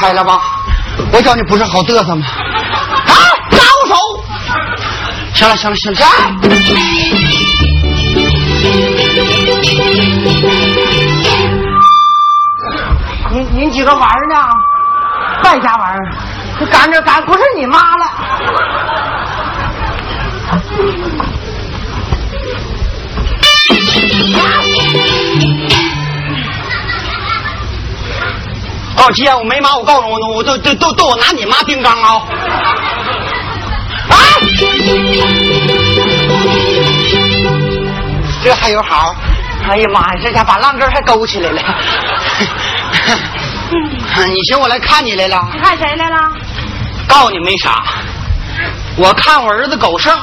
[0.00, 0.40] 开了吧，
[1.12, 2.26] 我叫你不是好嘚瑟吗？
[3.06, 3.12] 啊，
[3.50, 3.94] 招手！
[5.34, 5.98] 行了行了行了，
[13.30, 14.36] 您您几个玩呢？
[15.42, 16.12] 败家玩意儿，
[16.58, 18.06] 这赶着赶不是你妈了。
[20.50, 20.56] 哦，
[29.12, 32.22] 既然我没妈，我告诉我，我都都都都我拿你妈钉缸啊！
[34.08, 34.14] 啊！
[38.42, 39.14] 这还有好？
[39.68, 41.62] 哎呀妈呀，这家把浪根还勾起来了。
[44.28, 45.48] 你寻我来看你来了？
[45.52, 46.16] 你看谁来了？
[47.06, 47.82] 告诉你没啥，
[48.96, 50.16] 我看我儿子狗剩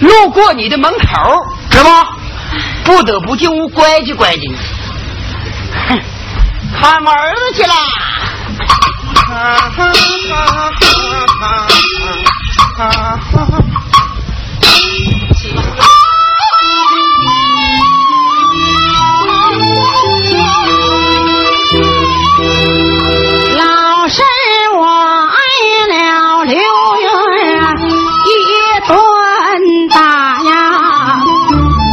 [0.00, 0.98] 路过你的门口，
[1.70, 1.88] 知不？
[2.84, 4.52] 不得不进屋乖叽乖叽。
[4.52, 4.73] 哼，
[6.84, 7.72] 看我儿子去了。
[23.56, 24.22] 老师，
[24.76, 24.84] 我
[25.24, 25.38] 挨
[25.88, 26.52] 了刘
[27.00, 27.08] 云
[27.62, 27.64] 儿
[28.26, 28.30] 一
[28.86, 28.92] 顿
[29.88, 29.98] 打
[30.42, 30.52] 呀，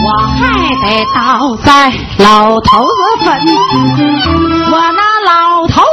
[0.03, 0.41] 我还
[0.81, 0.85] 得
[1.15, 1.69] 倒在
[2.17, 2.91] 老头子
[3.23, 3.29] 坟。
[5.23, 5.83] 老头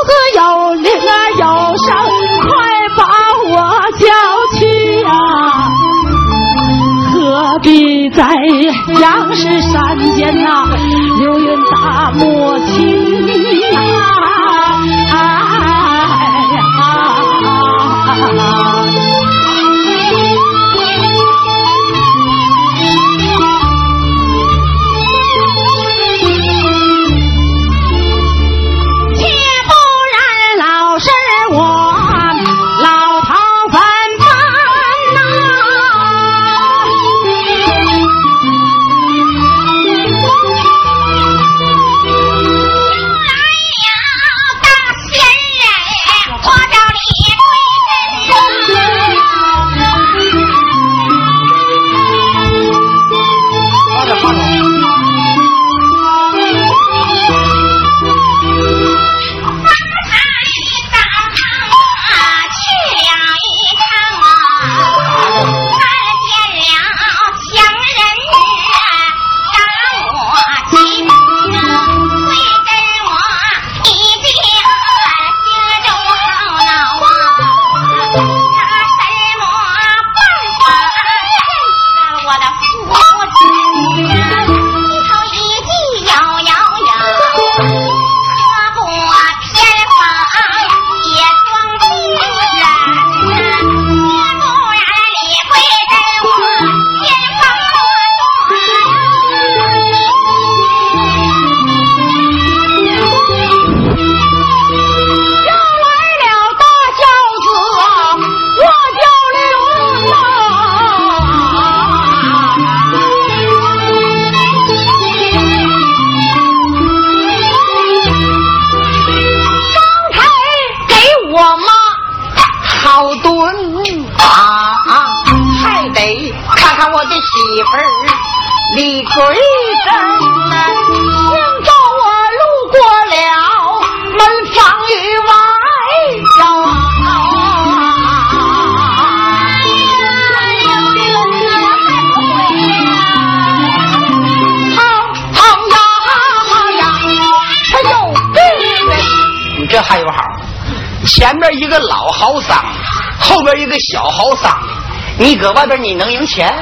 [155.58, 156.54] 外边你能赢钱？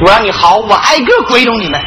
[0.00, 1.82] 我让你好，我挨个归拢你们。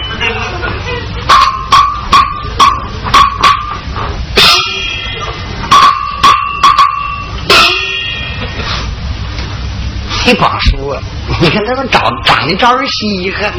[10.26, 11.00] 你光说，
[11.40, 13.54] 你看他们长长得招人稀罕。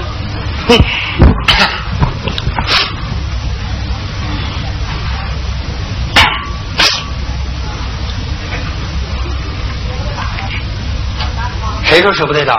[11.84, 12.54] 谁说舍不得打？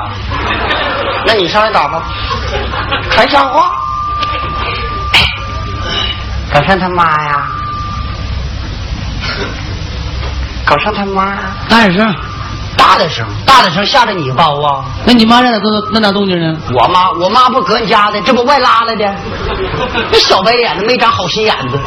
[1.26, 2.04] 那你上来打吧，
[3.10, 3.72] 还像话？
[6.54, 7.48] 搞上他妈呀！
[10.66, 11.36] 搞上他妈！
[11.68, 12.16] 大点声，
[12.78, 14.86] 大点声，大点声，吓着你包啊！
[15.06, 16.56] 那你妈在哪都那哪动静呢？
[16.74, 19.16] 我妈，我妈不搁你家的，这不外拉来的。
[20.12, 21.80] 那小白脸子没长好心眼子，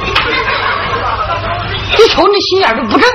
[1.99, 3.09] 一瞅你心眼就不正。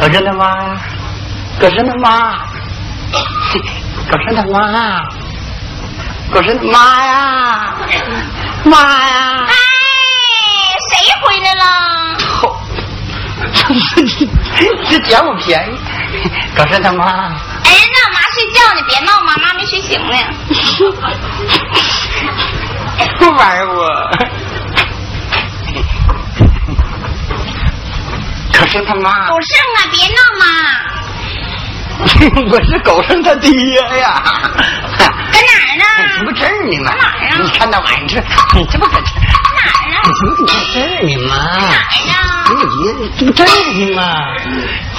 [0.00, 0.80] 可是他妈呀，
[1.58, 2.38] 可是他妈，
[4.10, 5.02] 可是他妈，
[6.32, 7.74] 可是他妈呀，
[8.64, 9.46] 妈呀！
[9.48, 9.54] 哎，
[10.90, 10.92] 谁
[11.22, 11.64] 回来了？
[12.40, 12.56] 吼，
[14.90, 15.78] 这捡我便宜，
[16.54, 17.04] 可是他妈，
[17.64, 20.16] 哎，那妈睡觉呢，别闹，妈妈没睡醒呢。
[23.18, 24.10] 不玩我。
[28.52, 30.46] 可是他妈，狗剩啊，别闹嘛。
[32.50, 33.50] 我是狗剩他爹
[33.98, 34.22] 呀。
[34.96, 35.84] 搁哪儿呢？
[36.16, 36.90] 这不这儿呢吗？
[36.98, 38.14] 哪儿啊你看那玩意儿，这
[38.72, 39.20] 这不搁这儿？
[39.52, 39.96] 哪儿呢？
[40.06, 41.36] 这不搁这儿呢吗？
[41.60, 42.12] 哪儿呢？
[42.46, 44.00] 这不爷，这不这儿呢吗？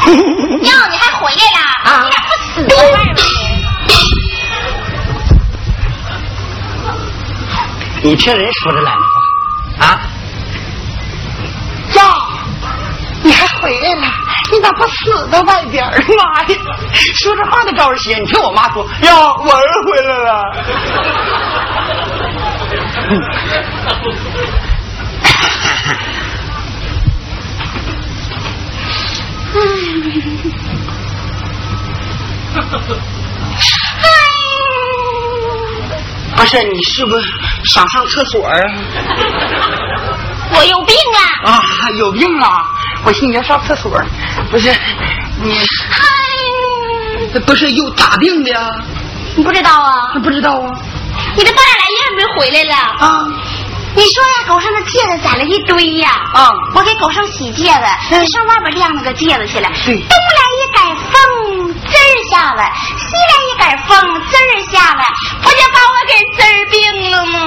[0.06, 1.66] 哟，你还回来了？
[1.84, 3.20] 啊你咋不死在外边呢？
[8.04, 9.88] 你听人说的来话？
[9.88, 10.00] 啊？
[13.64, 14.02] 回来了？
[14.52, 15.90] 你咋不死在外边儿？
[16.18, 16.58] 妈呀，
[17.16, 18.22] 说这话都招人稀罕。
[18.22, 20.44] 你听我妈说，呀，我儿回来了。
[29.54, 29.60] 哎
[36.36, 37.26] 不是， 你是不是
[37.66, 38.52] 想上厕所啊？
[40.56, 40.96] 我有病
[41.46, 41.52] 啊！
[41.52, 42.64] 啊，有病啊！
[43.06, 43.92] 我寻思你要上厕所，
[44.50, 44.70] 不是
[45.42, 45.58] 你，
[45.90, 46.06] 嗨，
[47.34, 48.70] 这不是有咋病的呀？
[49.36, 50.14] 你不知道啊？
[50.24, 50.68] 不知道啊。
[51.36, 52.76] 你这半年来月没回来了？
[53.00, 53.26] 啊
[53.96, 56.10] 你说呀，狗剩的戒指攒了一堆呀。
[56.34, 59.70] 啊我给狗剩洗戒指，嗯上外边晾那个戒指去了。
[59.86, 64.00] 对东来一改风，滋儿下来；西来一改风，
[64.30, 65.06] 滋儿下来，
[65.44, 67.38] 不就把我给滋儿病了吗？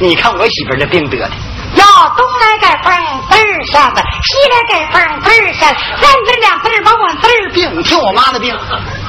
[0.00, 1.30] 你看我媳妇儿这病得的，
[1.74, 1.84] 要，
[2.16, 2.90] 东来改风
[3.28, 7.70] 字儿下子，西来改风字儿下来，三字两字儿把我字儿病。
[7.76, 8.56] 你听我妈的病，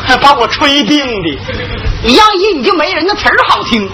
[0.05, 1.39] 还把我吹病的，
[2.03, 3.89] 一样一你就没人那词儿好听。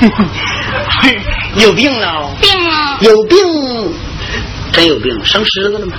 [1.56, 2.28] 有病啊！
[2.40, 2.98] 病啊！
[3.00, 3.38] 有病，
[4.72, 5.96] 真有病，生虱子了吗？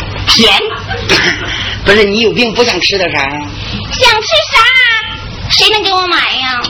[0.26, 0.52] 甜，
[1.84, 3.30] 不是你有病不想吃点啥呀？
[3.92, 4.58] 想吃啥？
[5.50, 6.60] 谁能给我买呀？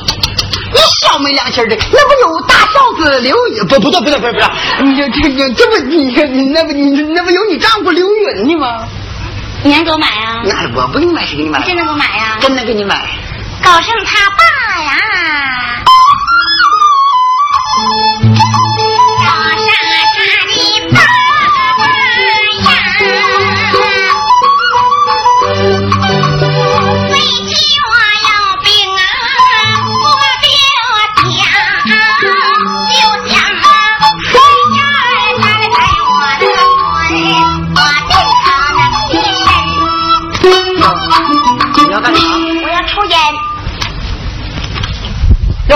[0.73, 3.67] 你小没良心的，那不有大孝子刘允？
[3.67, 4.47] 不不对不对不对不对，
[4.85, 5.09] 你这
[5.55, 8.87] 这不你你那不你那不有你丈夫刘云呢吗？
[9.63, 10.43] 你能给我买啊？
[10.45, 11.61] 那我不给你买，谁给你买？
[11.63, 12.37] 真能给我买呀？
[12.41, 12.95] 真的给你买。
[13.63, 14.93] 搞上他爸呀！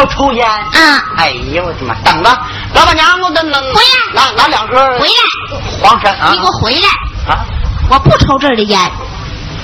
[0.00, 0.48] 要抽烟？
[0.48, 1.94] 啊，哎呦，我的妈！
[2.02, 2.30] 等着，
[2.72, 3.62] 老板娘，我等等。
[3.74, 5.82] 回来拿拿两盒回来！
[5.82, 6.30] 黄山啊！
[6.32, 6.88] 你给我回来！
[7.28, 7.44] 啊！
[7.90, 8.80] 我不抽这儿的烟，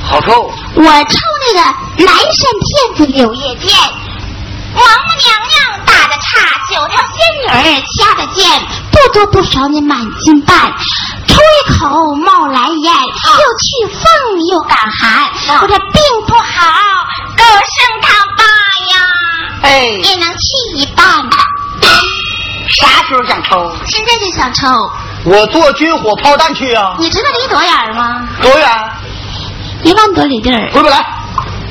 [0.05, 0.33] 好抽。
[0.75, 1.61] 我抽那个
[2.05, 3.75] 南山骗子柳叶剑。
[4.75, 8.45] 王母娘娘打的岔，九条仙女儿掐的剑，
[8.93, 10.71] 不多不少你满斤半。
[11.27, 14.03] 抽一口冒蓝烟，又去风
[14.51, 15.31] 又赶寒。
[15.63, 16.69] 我这病不好，
[17.39, 18.45] 狗剩他爸
[18.93, 19.01] 呀，
[19.67, 20.47] 哎，也能去
[20.77, 21.05] 一半。
[22.69, 23.75] 啥时候想抽？
[23.87, 24.69] 现在就想抽，
[25.25, 26.95] 我坐军火炮弹去啊！
[26.99, 28.29] 你知道离多远吗？
[28.41, 28.91] 多远？
[29.83, 31.05] 一万多里地儿，回不来，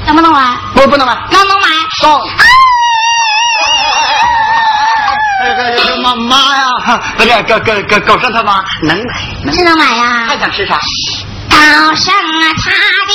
[0.05, 0.57] 能不能玩？
[0.73, 1.15] 不不能买。
[1.31, 1.67] 能能买？
[2.01, 2.21] 到。
[5.41, 7.01] 哎妈妈呀！
[7.17, 9.03] 不是，狗狗狗狗剩他妈能买，
[9.43, 10.79] 能是能买呀、还想吃啥？
[11.49, 11.57] 高
[11.95, 12.71] 升啊，他
[13.07, 13.13] 的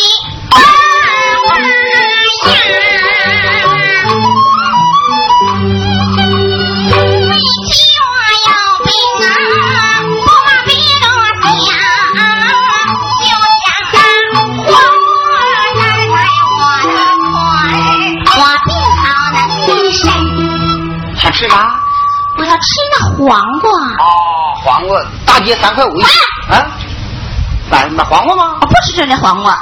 [0.53, 0.59] 娃
[1.49, 1.69] 娃呀，
[22.51, 26.03] 我吃那黄瓜，哦，黄瓜，大街三块五一。
[26.03, 26.67] 啊？
[27.71, 28.67] 买买黄瓜吗我？
[28.67, 29.57] 不吃这的黄瓜。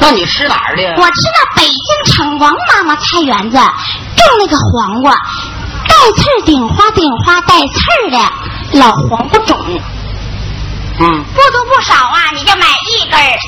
[0.00, 0.82] 那你吃哪儿的？
[1.00, 5.12] 我吃那北京城王妈妈菜园子种那个黄瓜，
[5.86, 8.18] 带刺儿顶花顶花带刺儿的
[8.80, 9.56] 老黄瓜种，
[10.98, 13.38] 嗯，不多不少啊，你就买一根儿。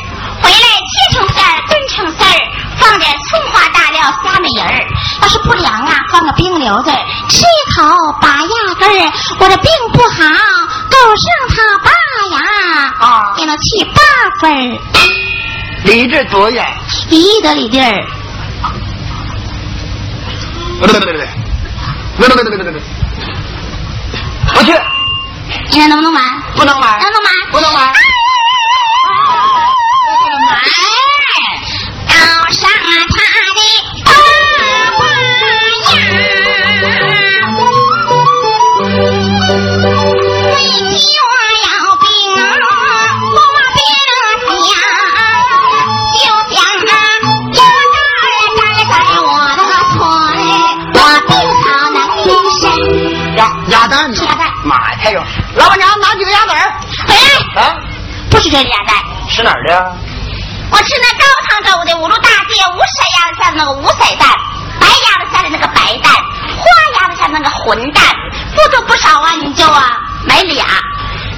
[0.44, 2.36] 回来切成片儿，炖成丝儿，
[2.78, 4.86] 放点葱花大料、虾米仁儿。
[5.22, 6.90] 要是不凉啊，放个冰溜子，
[7.30, 7.82] 吃一口
[8.20, 9.12] 拔牙根儿。
[9.40, 10.22] 我这病不好，
[10.90, 11.90] 够上他爸
[12.36, 12.38] 呀
[13.00, 14.00] 啊也能去八
[14.40, 14.78] 分儿。
[15.84, 16.66] 离这多远？
[17.08, 18.06] 离得里地儿，
[20.80, 21.28] 对对对对对，
[22.16, 22.82] 不对不对不对，
[24.54, 24.72] 不去，
[25.70, 26.20] 你看能不能买？
[26.54, 27.30] 不能买，能不能买？
[27.52, 27.80] 不能买。
[27.80, 27.92] 买，
[54.78, 55.22] 妈呀，太有！
[55.54, 56.72] 老板娘拿几个鸭子儿
[57.06, 57.76] 回来，啊？
[58.30, 58.96] 不是这个鸭蛋。
[59.30, 59.96] 吃哪儿的？
[60.70, 64.28] 我吃那高汤粥的五路大街五色鸭子下的那个五色蛋，
[64.80, 66.12] 白鸭子下的那个白蛋，
[66.56, 66.64] 花
[67.00, 68.02] 鸭子下的那个混蛋，
[68.56, 70.64] 不多不少啊，你就啊买俩。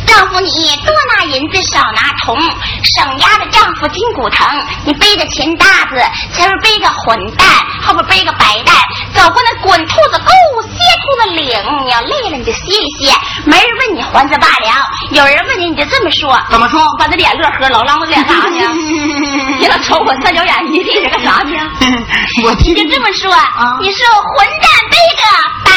[0.06, 2.36] 丈夫你多拿银子少拿铜，
[2.82, 4.46] 省压的丈夫筋骨疼。
[4.84, 6.00] 你背着钱大子，
[6.32, 7.48] 前面背个混蛋，
[7.82, 8.74] 后边背个白蛋，
[9.14, 11.46] 走过那滚兔子沟，歇兔子岭。
[11.84, 16.40] 你要累了你就歇一歇，没人问你还则罢了，有人问你你就这么说。
[16.50, 16.80] 怎么说？
[16.98, 18.60] 把那脸乐呵，老浪子脸干啥呢？
[19.58, 21.56] 你老瞅我三角眼一地是干啥去？
[22.44, 25.22] 我听你就这么说，啊你说混蛋背个
[25.64, 25.72] 白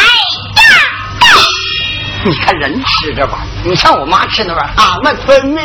[2.30, 5.62] 你看人吃这玩意儿，你像我妈吃那玩意儿，俺们村呢，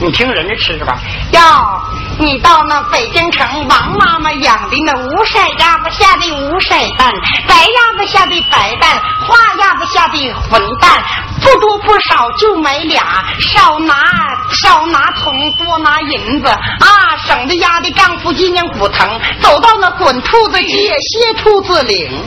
[0.00, 1.38] 你听人家吃这玩意儿。
[1.38, 1.40] 哟，
[2.18, 7.12] 你到那北京城，王妈妈养的那五色鸭子下的五色蛋，
[7.46, 11.00] 白鸭子下的白蛋，花鸭子下的混蛋，
[11.40, 13.04] 不多不少就买俩，
[13.38, 13.94] 少拿
[14.64, 19.08] 少拿铜，多拿银子啊，省得压的丈夫脊梁骨疼，
[19.40, 22.24] 走到那滚兔子街，歇兔子岭。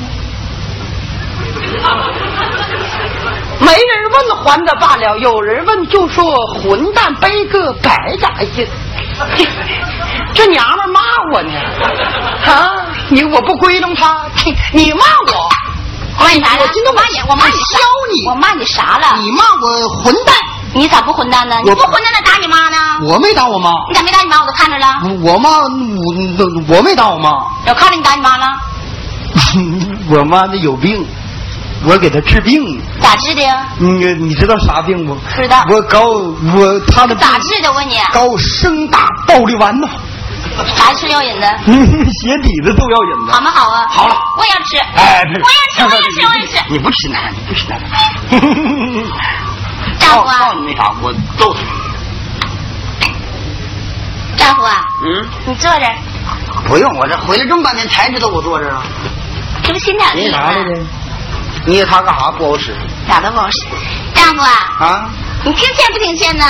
[3.59, 6.23] 没人问还的罢了，有人问就说
[6.61, 8.67] 混蛋背个白咋意思？
[10.33, 10.99] 这娘们骂
[11.33, 11.51] 我呢，
[12.45, 12.71] 啊！
[13.09, 14.15] 你我不归拢他，
[14.73, 15.49] 你骂我，
[16.19, 16.61] 我骂你啥了？
[16.61, 17.77] 我今天骂你，我骂你削
[18.13, 19.17] 你我骂你啥了？
[19.19, 20.35] 你骂我混蛋，
[20.73, 21.57] 你咋不混蛋呢？
[21.65, 22.77] 你我不混蛋，那打你妈呢？
[23.03, 24.39] 我没打我妈，你咋没打你妈？
[24.39, 24.87] 我都看着了，
[25.21, 25.63] 我妈我
[26.77, 27.31] 我没打我妈，
[27.67, 28.45] 我看着你打你妈了，
[30.11, 31.05] 我妈那有病，
[31.85, 32.81] 我给他治病。
[33.01, 33.65] 咋治的呀？
[33.77, 35.15] 你你知道啥病不？
[35.35, 37.69] 知道我高我他的咋治的？
[37.71, 39.87] 我问你，高生打暴力丸呐，
[40.75, 41.41] 啥吃药引子？
[41.67, 43.31] 鞋底子都要引子。
[43.31, 43.51] 好吗？
[43.51, 43.87] 好啊。
[43.89, 44.77] 好了我也要吃。
[44.95, 46.57] 哎，我也吃，我也吃，我也吃。
[46.69, 47.75] 你不吃那，你不吃那。
[49.99, 51.59] 丈夫啊告诉你那啥，我揍他。
[54.37, 55.95] 丈夫啊，嗯，你坐这儿，
[56.67, 58.83] 不用，我这回来这么半天才知道我坐这儿啊。
[59.63, 60.53] 这不新点的吗？
[61.65, 62.75] 你给他干啥不好使
[63.07, 63.59] 咋都不好使。
[64.13, 64.49] 丈夫啊，
[64.79, 65.09] 啊？
[65.43, 66.45] 你听劝不听劝呢？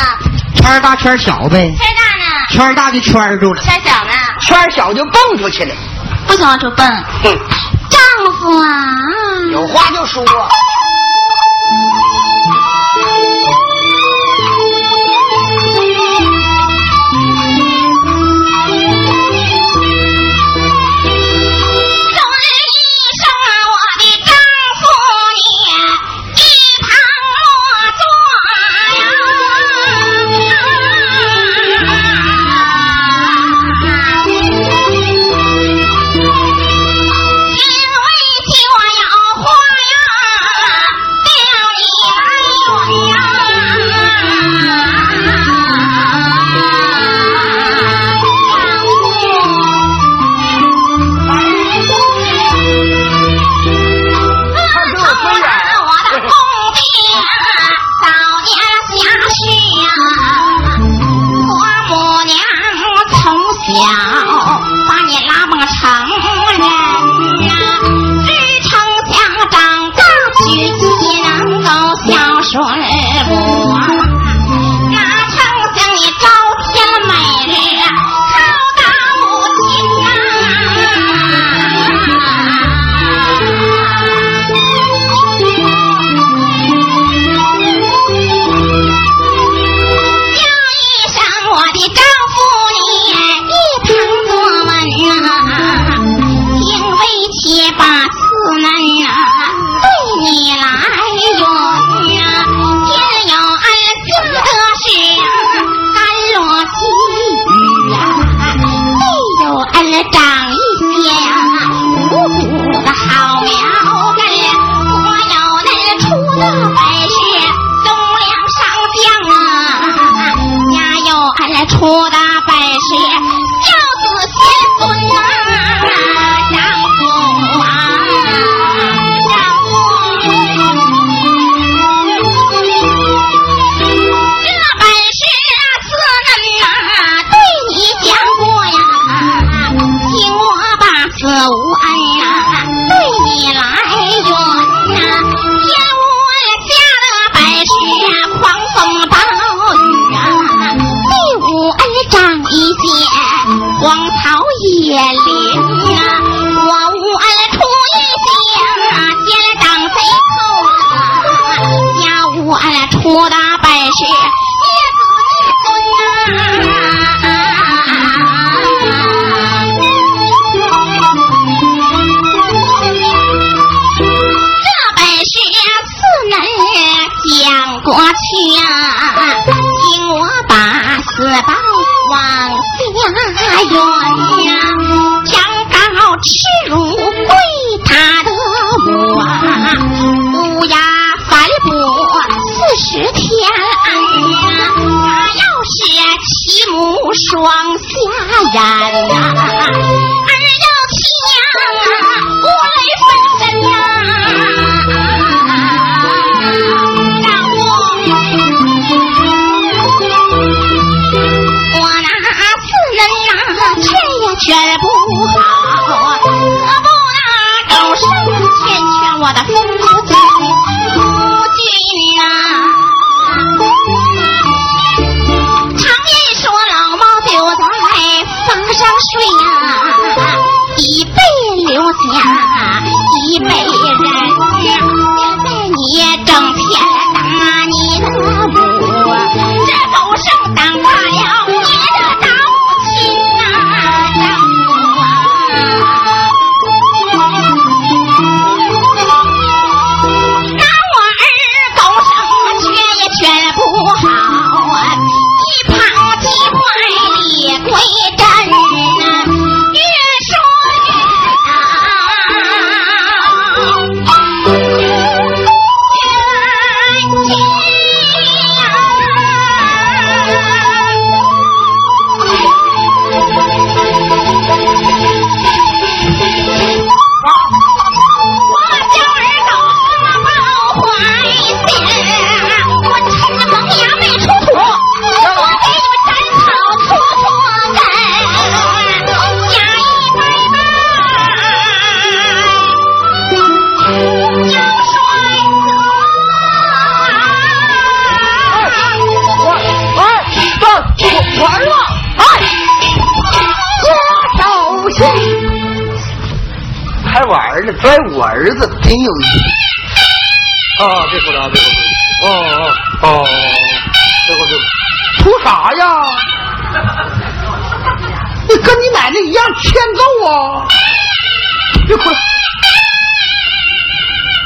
[0.56, 5.74] 圈儿大圈儿小呗，圈大呢，圈儿大就圈儿住了，圈小呢，圈儿小就蹦出去了。
[6.28, 6.86] 不想往出蹦。
[7.24, 7.40] 哼，
[7.90, 8.68] 丈夫啊，
[9.52, 10.24] 有话就说。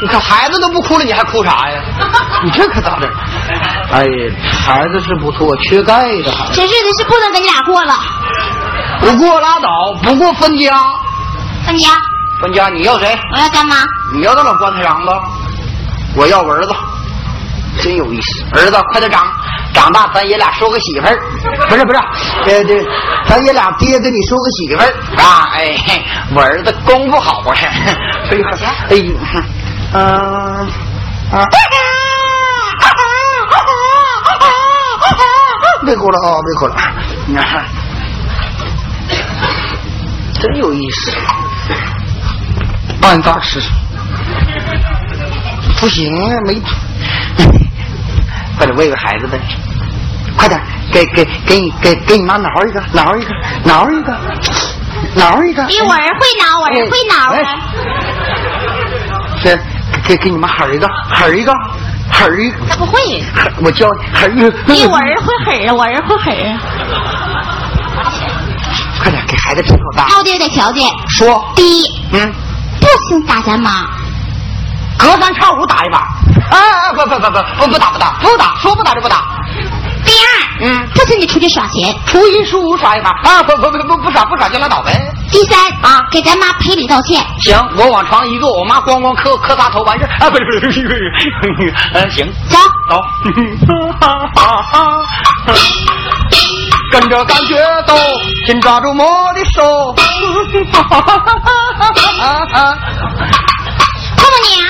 [0.06, 1.82] 你看孩子都不哭了，你还哭啥呀？
[2.44, 3.10] 你这可咋整？
[3.92, 4.36] 哎呀，
[4.66, 6.52] 孩子是不错，缺钙的孩子。
[6.54, 7.94] 这日子是不能跟你俩过了，
[9.00, 9.70] 不过拉倒，
[10.04, 10.78] 不过分家。
[11.66, 11.92] 分家，
[12.42, 13.18] 分家，你要谁？
[13.34, 13.78] 我要干妈。
[14.14, 15.12] 你要那老棺材瓤子，
[16.18, 16.76] 我要我儿子，
[17.82, 18.44] 真有意思。
[18.60, 19.26] 儿子，快点长，
[19.74, 21.18] 长大咱爷俩收个媳妇儿。
[21.70, 22.00] 不是不是，
[22.46, 22.86] 呃这，
[23.30, 25.48] 咱爷俩爹给你收个媳妇儿啊！
[25.56, 26.04] 哎，
[26.36, 27.56] 我儿子功夫好啊！
[28.30, 28.46] 哎呦，
[28.90, 29.14] 哎呦，
[29.94, 30.02] 嗯
[31.32, 31.48] 啊。
[35.86, 36.40] 别哭了啊！
[36.46, 36.76] 别哭了，
[37.28, 37.66] 你看，
[40.40, 41.12] 真有意思。
[43.02, 43.62] 办大事，
[45.82, 46.62] 不行啊，没，
[48.58, 49.38] 快点喂个孩子呗，
[50.38, 50.58] 快点，
[50.94, 53.34] 给给给你给给你妈挠一个，挠一个，
[53.66, 54.18] 挠一个，
[55.16, 55.66] 挠一个。
[55.66, 57.60] 比我儿会挠，我儿会挠哎啊。
[60.06, 61.54] 给给你们喊一个，喊一个，
[62.12, 62.58] 喊一个。
[62.70, 63.00] 他不会，
[63.34, 64.54] 狠我教你喊一个。
[64.68, 66.60] 你我儿会喊啊，我儿会喊啊。
[69.02, 70.06] 快点给孩子听口大。
[70.10, 70.90] 那我得有点条件。
[71.08, 72.34] 说，第一，嗯，
[72.80, 73.88] 不行打咱妈。
[74.98, 75.98] 隔三差五打一把。
[75.98, 79.18] 啊啊不不不不不不打不打不打，说不打就不打。
[80.06, 80.28] 第二，
[80.62, 81.94] 嗯不准你出去耍钱。
[82.06, 83.44] 初一十五耍一把啊！
[83.44, 84.92] 不不不不不耍不耍就拉倒呗。
[85.32, 87.24] 第三啊，给咱妈赔礼道歉。
[87.42, 90.30] 行，我往床一坐，我妈咣咣磕磕仨头完事啊！
[90.30, 93.02] 不是不是不是不是，呃行，走，走，
[96.92, 97.56] 跟着感觉
[97.88, 97.96] 走，
[98.46, 99.96] 紧抓住我的手。
[104.16, 104.62] 婆婆娘，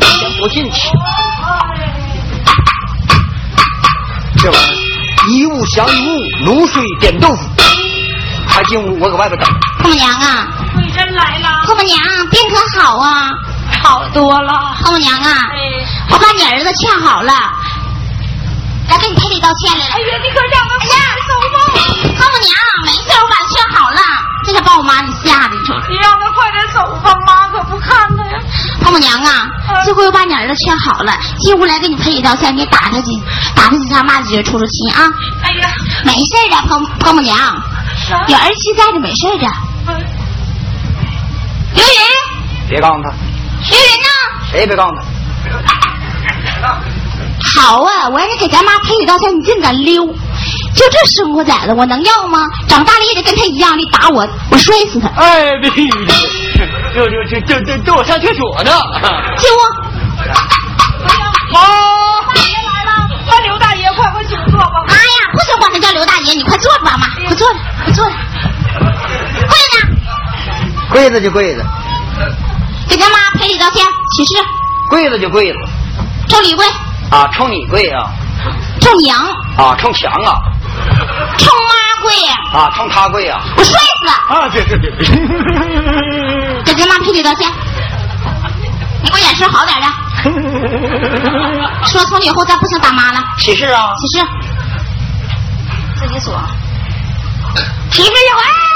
[0.00, 0.88] 先不进去，
[4.44, 4.74] 这玩意儿
[5.30, 7.48] 一物降一物，卤水点豆腐。
[8.46, 9.50] 还进屋，我搁外边等。
[9.78, 11.98] 婆母娘啊，贵人来了，婆母娘
[12.30, 13.30] 病可好啊？
[13.82, 14.76] 好多了。
[14.82, 17.32] 婆母娘啊，哎，我把你儿子劝好了，
[18.90, 19.94] 来给你赔礼道歉来了。
[19.94, 20.94] 哎呀，你可让他哎呀，
[21.26, 21.56] 走吧，
[22.18, 24.00] 婆母娘，没事，我把他劝好了，
[24.44, 25.74] 这下把我妈给吓的，你说。
[25.88, 28.13] 你让他快点走吧，妈可不看
[28.94, 29.00] 他呀。
[29.00, 29.50] 婆婆娘啊，
[29.84, 33.10] 这回我把你儿子劝好了，进屋来给你赔礼道歉，你打他几
[33.54, 35.10] 打他几下，骂几句，出出气啊。
[35.42, 35.68] 哎呀，
[36.04, 37.36] 没事的，婆婆母娘，
[38.28, 39.46] 有儿媳在这没事的。
[41.74, 43.10] 刘云，别告诉他，
[43.70, 44.08] 刘云呢？
[44.50, 45.02] 谁也别告诉他。
[47.56, 50.06] 好啊，我让你给咱妈赔礼道歉，你竟敢溜！
[50.06, 52.40] 就这生活崽子，我能要吗？
[52.68, 55.08] 长大了也得跟他一样的打我，我摔死他！
[55.16, 55.70] 哎，别，
[56.94, 58.70] 就就就就就就我上厕所呢。
[59.36, 59.58] 进屋！
[61.52, 61.58] 好，
[62.32, 62.90] 大爷来了，
[63.26, 64.70] 快刘大爷，快快请坐吧。
[64.88, 68.12] 哎呀，不行，管他叫刘大爷，你快坐着吧，妈，快坐着，快坐着。
[69.48, 69.76] 跪着，
[70.90, 71.64] 跪着就跪着，
[72.88, 73.84] 给咱妈赔礼道歉，
[74.16, 74.34] 起誓，
[74.88, 75.58] 跪着就跪着
[76.28, 76.64] 冲你跪，
[77.10, 77.28] 啊！
[77.32, 78.06] 冲你跪啊！
[78.80, 79.18] 冲娘，
[79.56, 80.38] 啊，冲墙啊！
[81.38, 81.74] 冲妈
[82.04, 82.12] 跪，
[82.52, 83.40] 啊，冲他跪啊！
[83.56, 84.34] 我摔死他！
[84.34, 85.04] 啊，对对对对。
[86.62, 87.50] 给咱妈赔礼道歉。
[89.02, 89.86] 你给我眼神好点的。
[91.86, 93.24] 说从今以后咱不想打妈了。
[93.38, 93.88] 起誓啊！
[93.98, 94.24] 起誓，
[95.98, 96.38] 自己锁。
[97.90, 98.73] 提示有哎。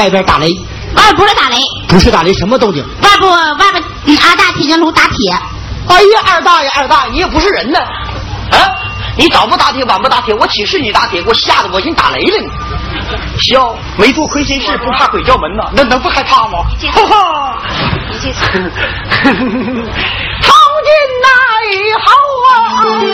[0.00, 0.48] 外边打雷，
[0.94, 2.82] 外边不是打雷，不是打雷，什么动静？
[3.02, 5.30] 外边外边嗯二大铁匠炉打铁。
[5.88, 7.78] 哎呀，二大爷，二大爷，你也不是人呢！
[8.50, 8.56] 啊，
[9.16, 11.20] 你早不打铁，晚不打铁，我岂是你打铁？
[11.22, 12.48] 给我吓得我寻打雷了你。
[13.40, 16.64] 笑，没做亏心事，不怕鬼叫门呐，那能不害怕吗？
[16.92, 17.58] 哈哈。
[18.10, 18.40] 你去死！
[18.46, 18.50] 朝
[20.86, 20.88] 廷
[21.22, 21.28] 那
[21.74, 22.02] 以后
[22.48, 22.50] 啊，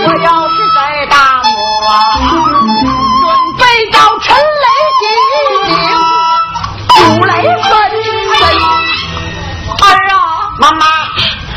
[0.07, 1.47] 我要是再打我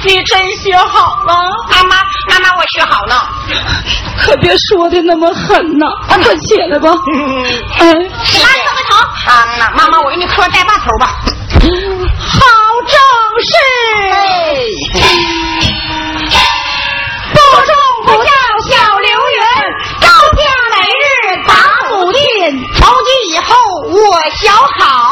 [0.05, 1.33] 你真学好了，
[1.69, 1.97] 妈妈，
[2.29, 3.29] 妈妈，我学好了。
[4.17, 5.85] 可别说的那么狠呐！
[6.07, 6.89] 快起来吧。
[7.79, 7.99] 哎，你
[8.43, 8.95] 妈磕个头。
[9.13, 11.15] 好呢，妈妈，我给你磕带把头吧。
[12.17, 12.39] 好
[12.87, 12.97] 正
[13.43, 13.53] 事，
[17.33, 17.71] 不中
[18.05, 18.31] 不叫
[18.69, 19.39] 小刘云，
[20.01, 20.41] 高家
[20.71, 21.03] 每日
[21.47, 21.51] 打
[21.89, 22.19] 母亲。
[22.75, 25.08] 从今以后我小好。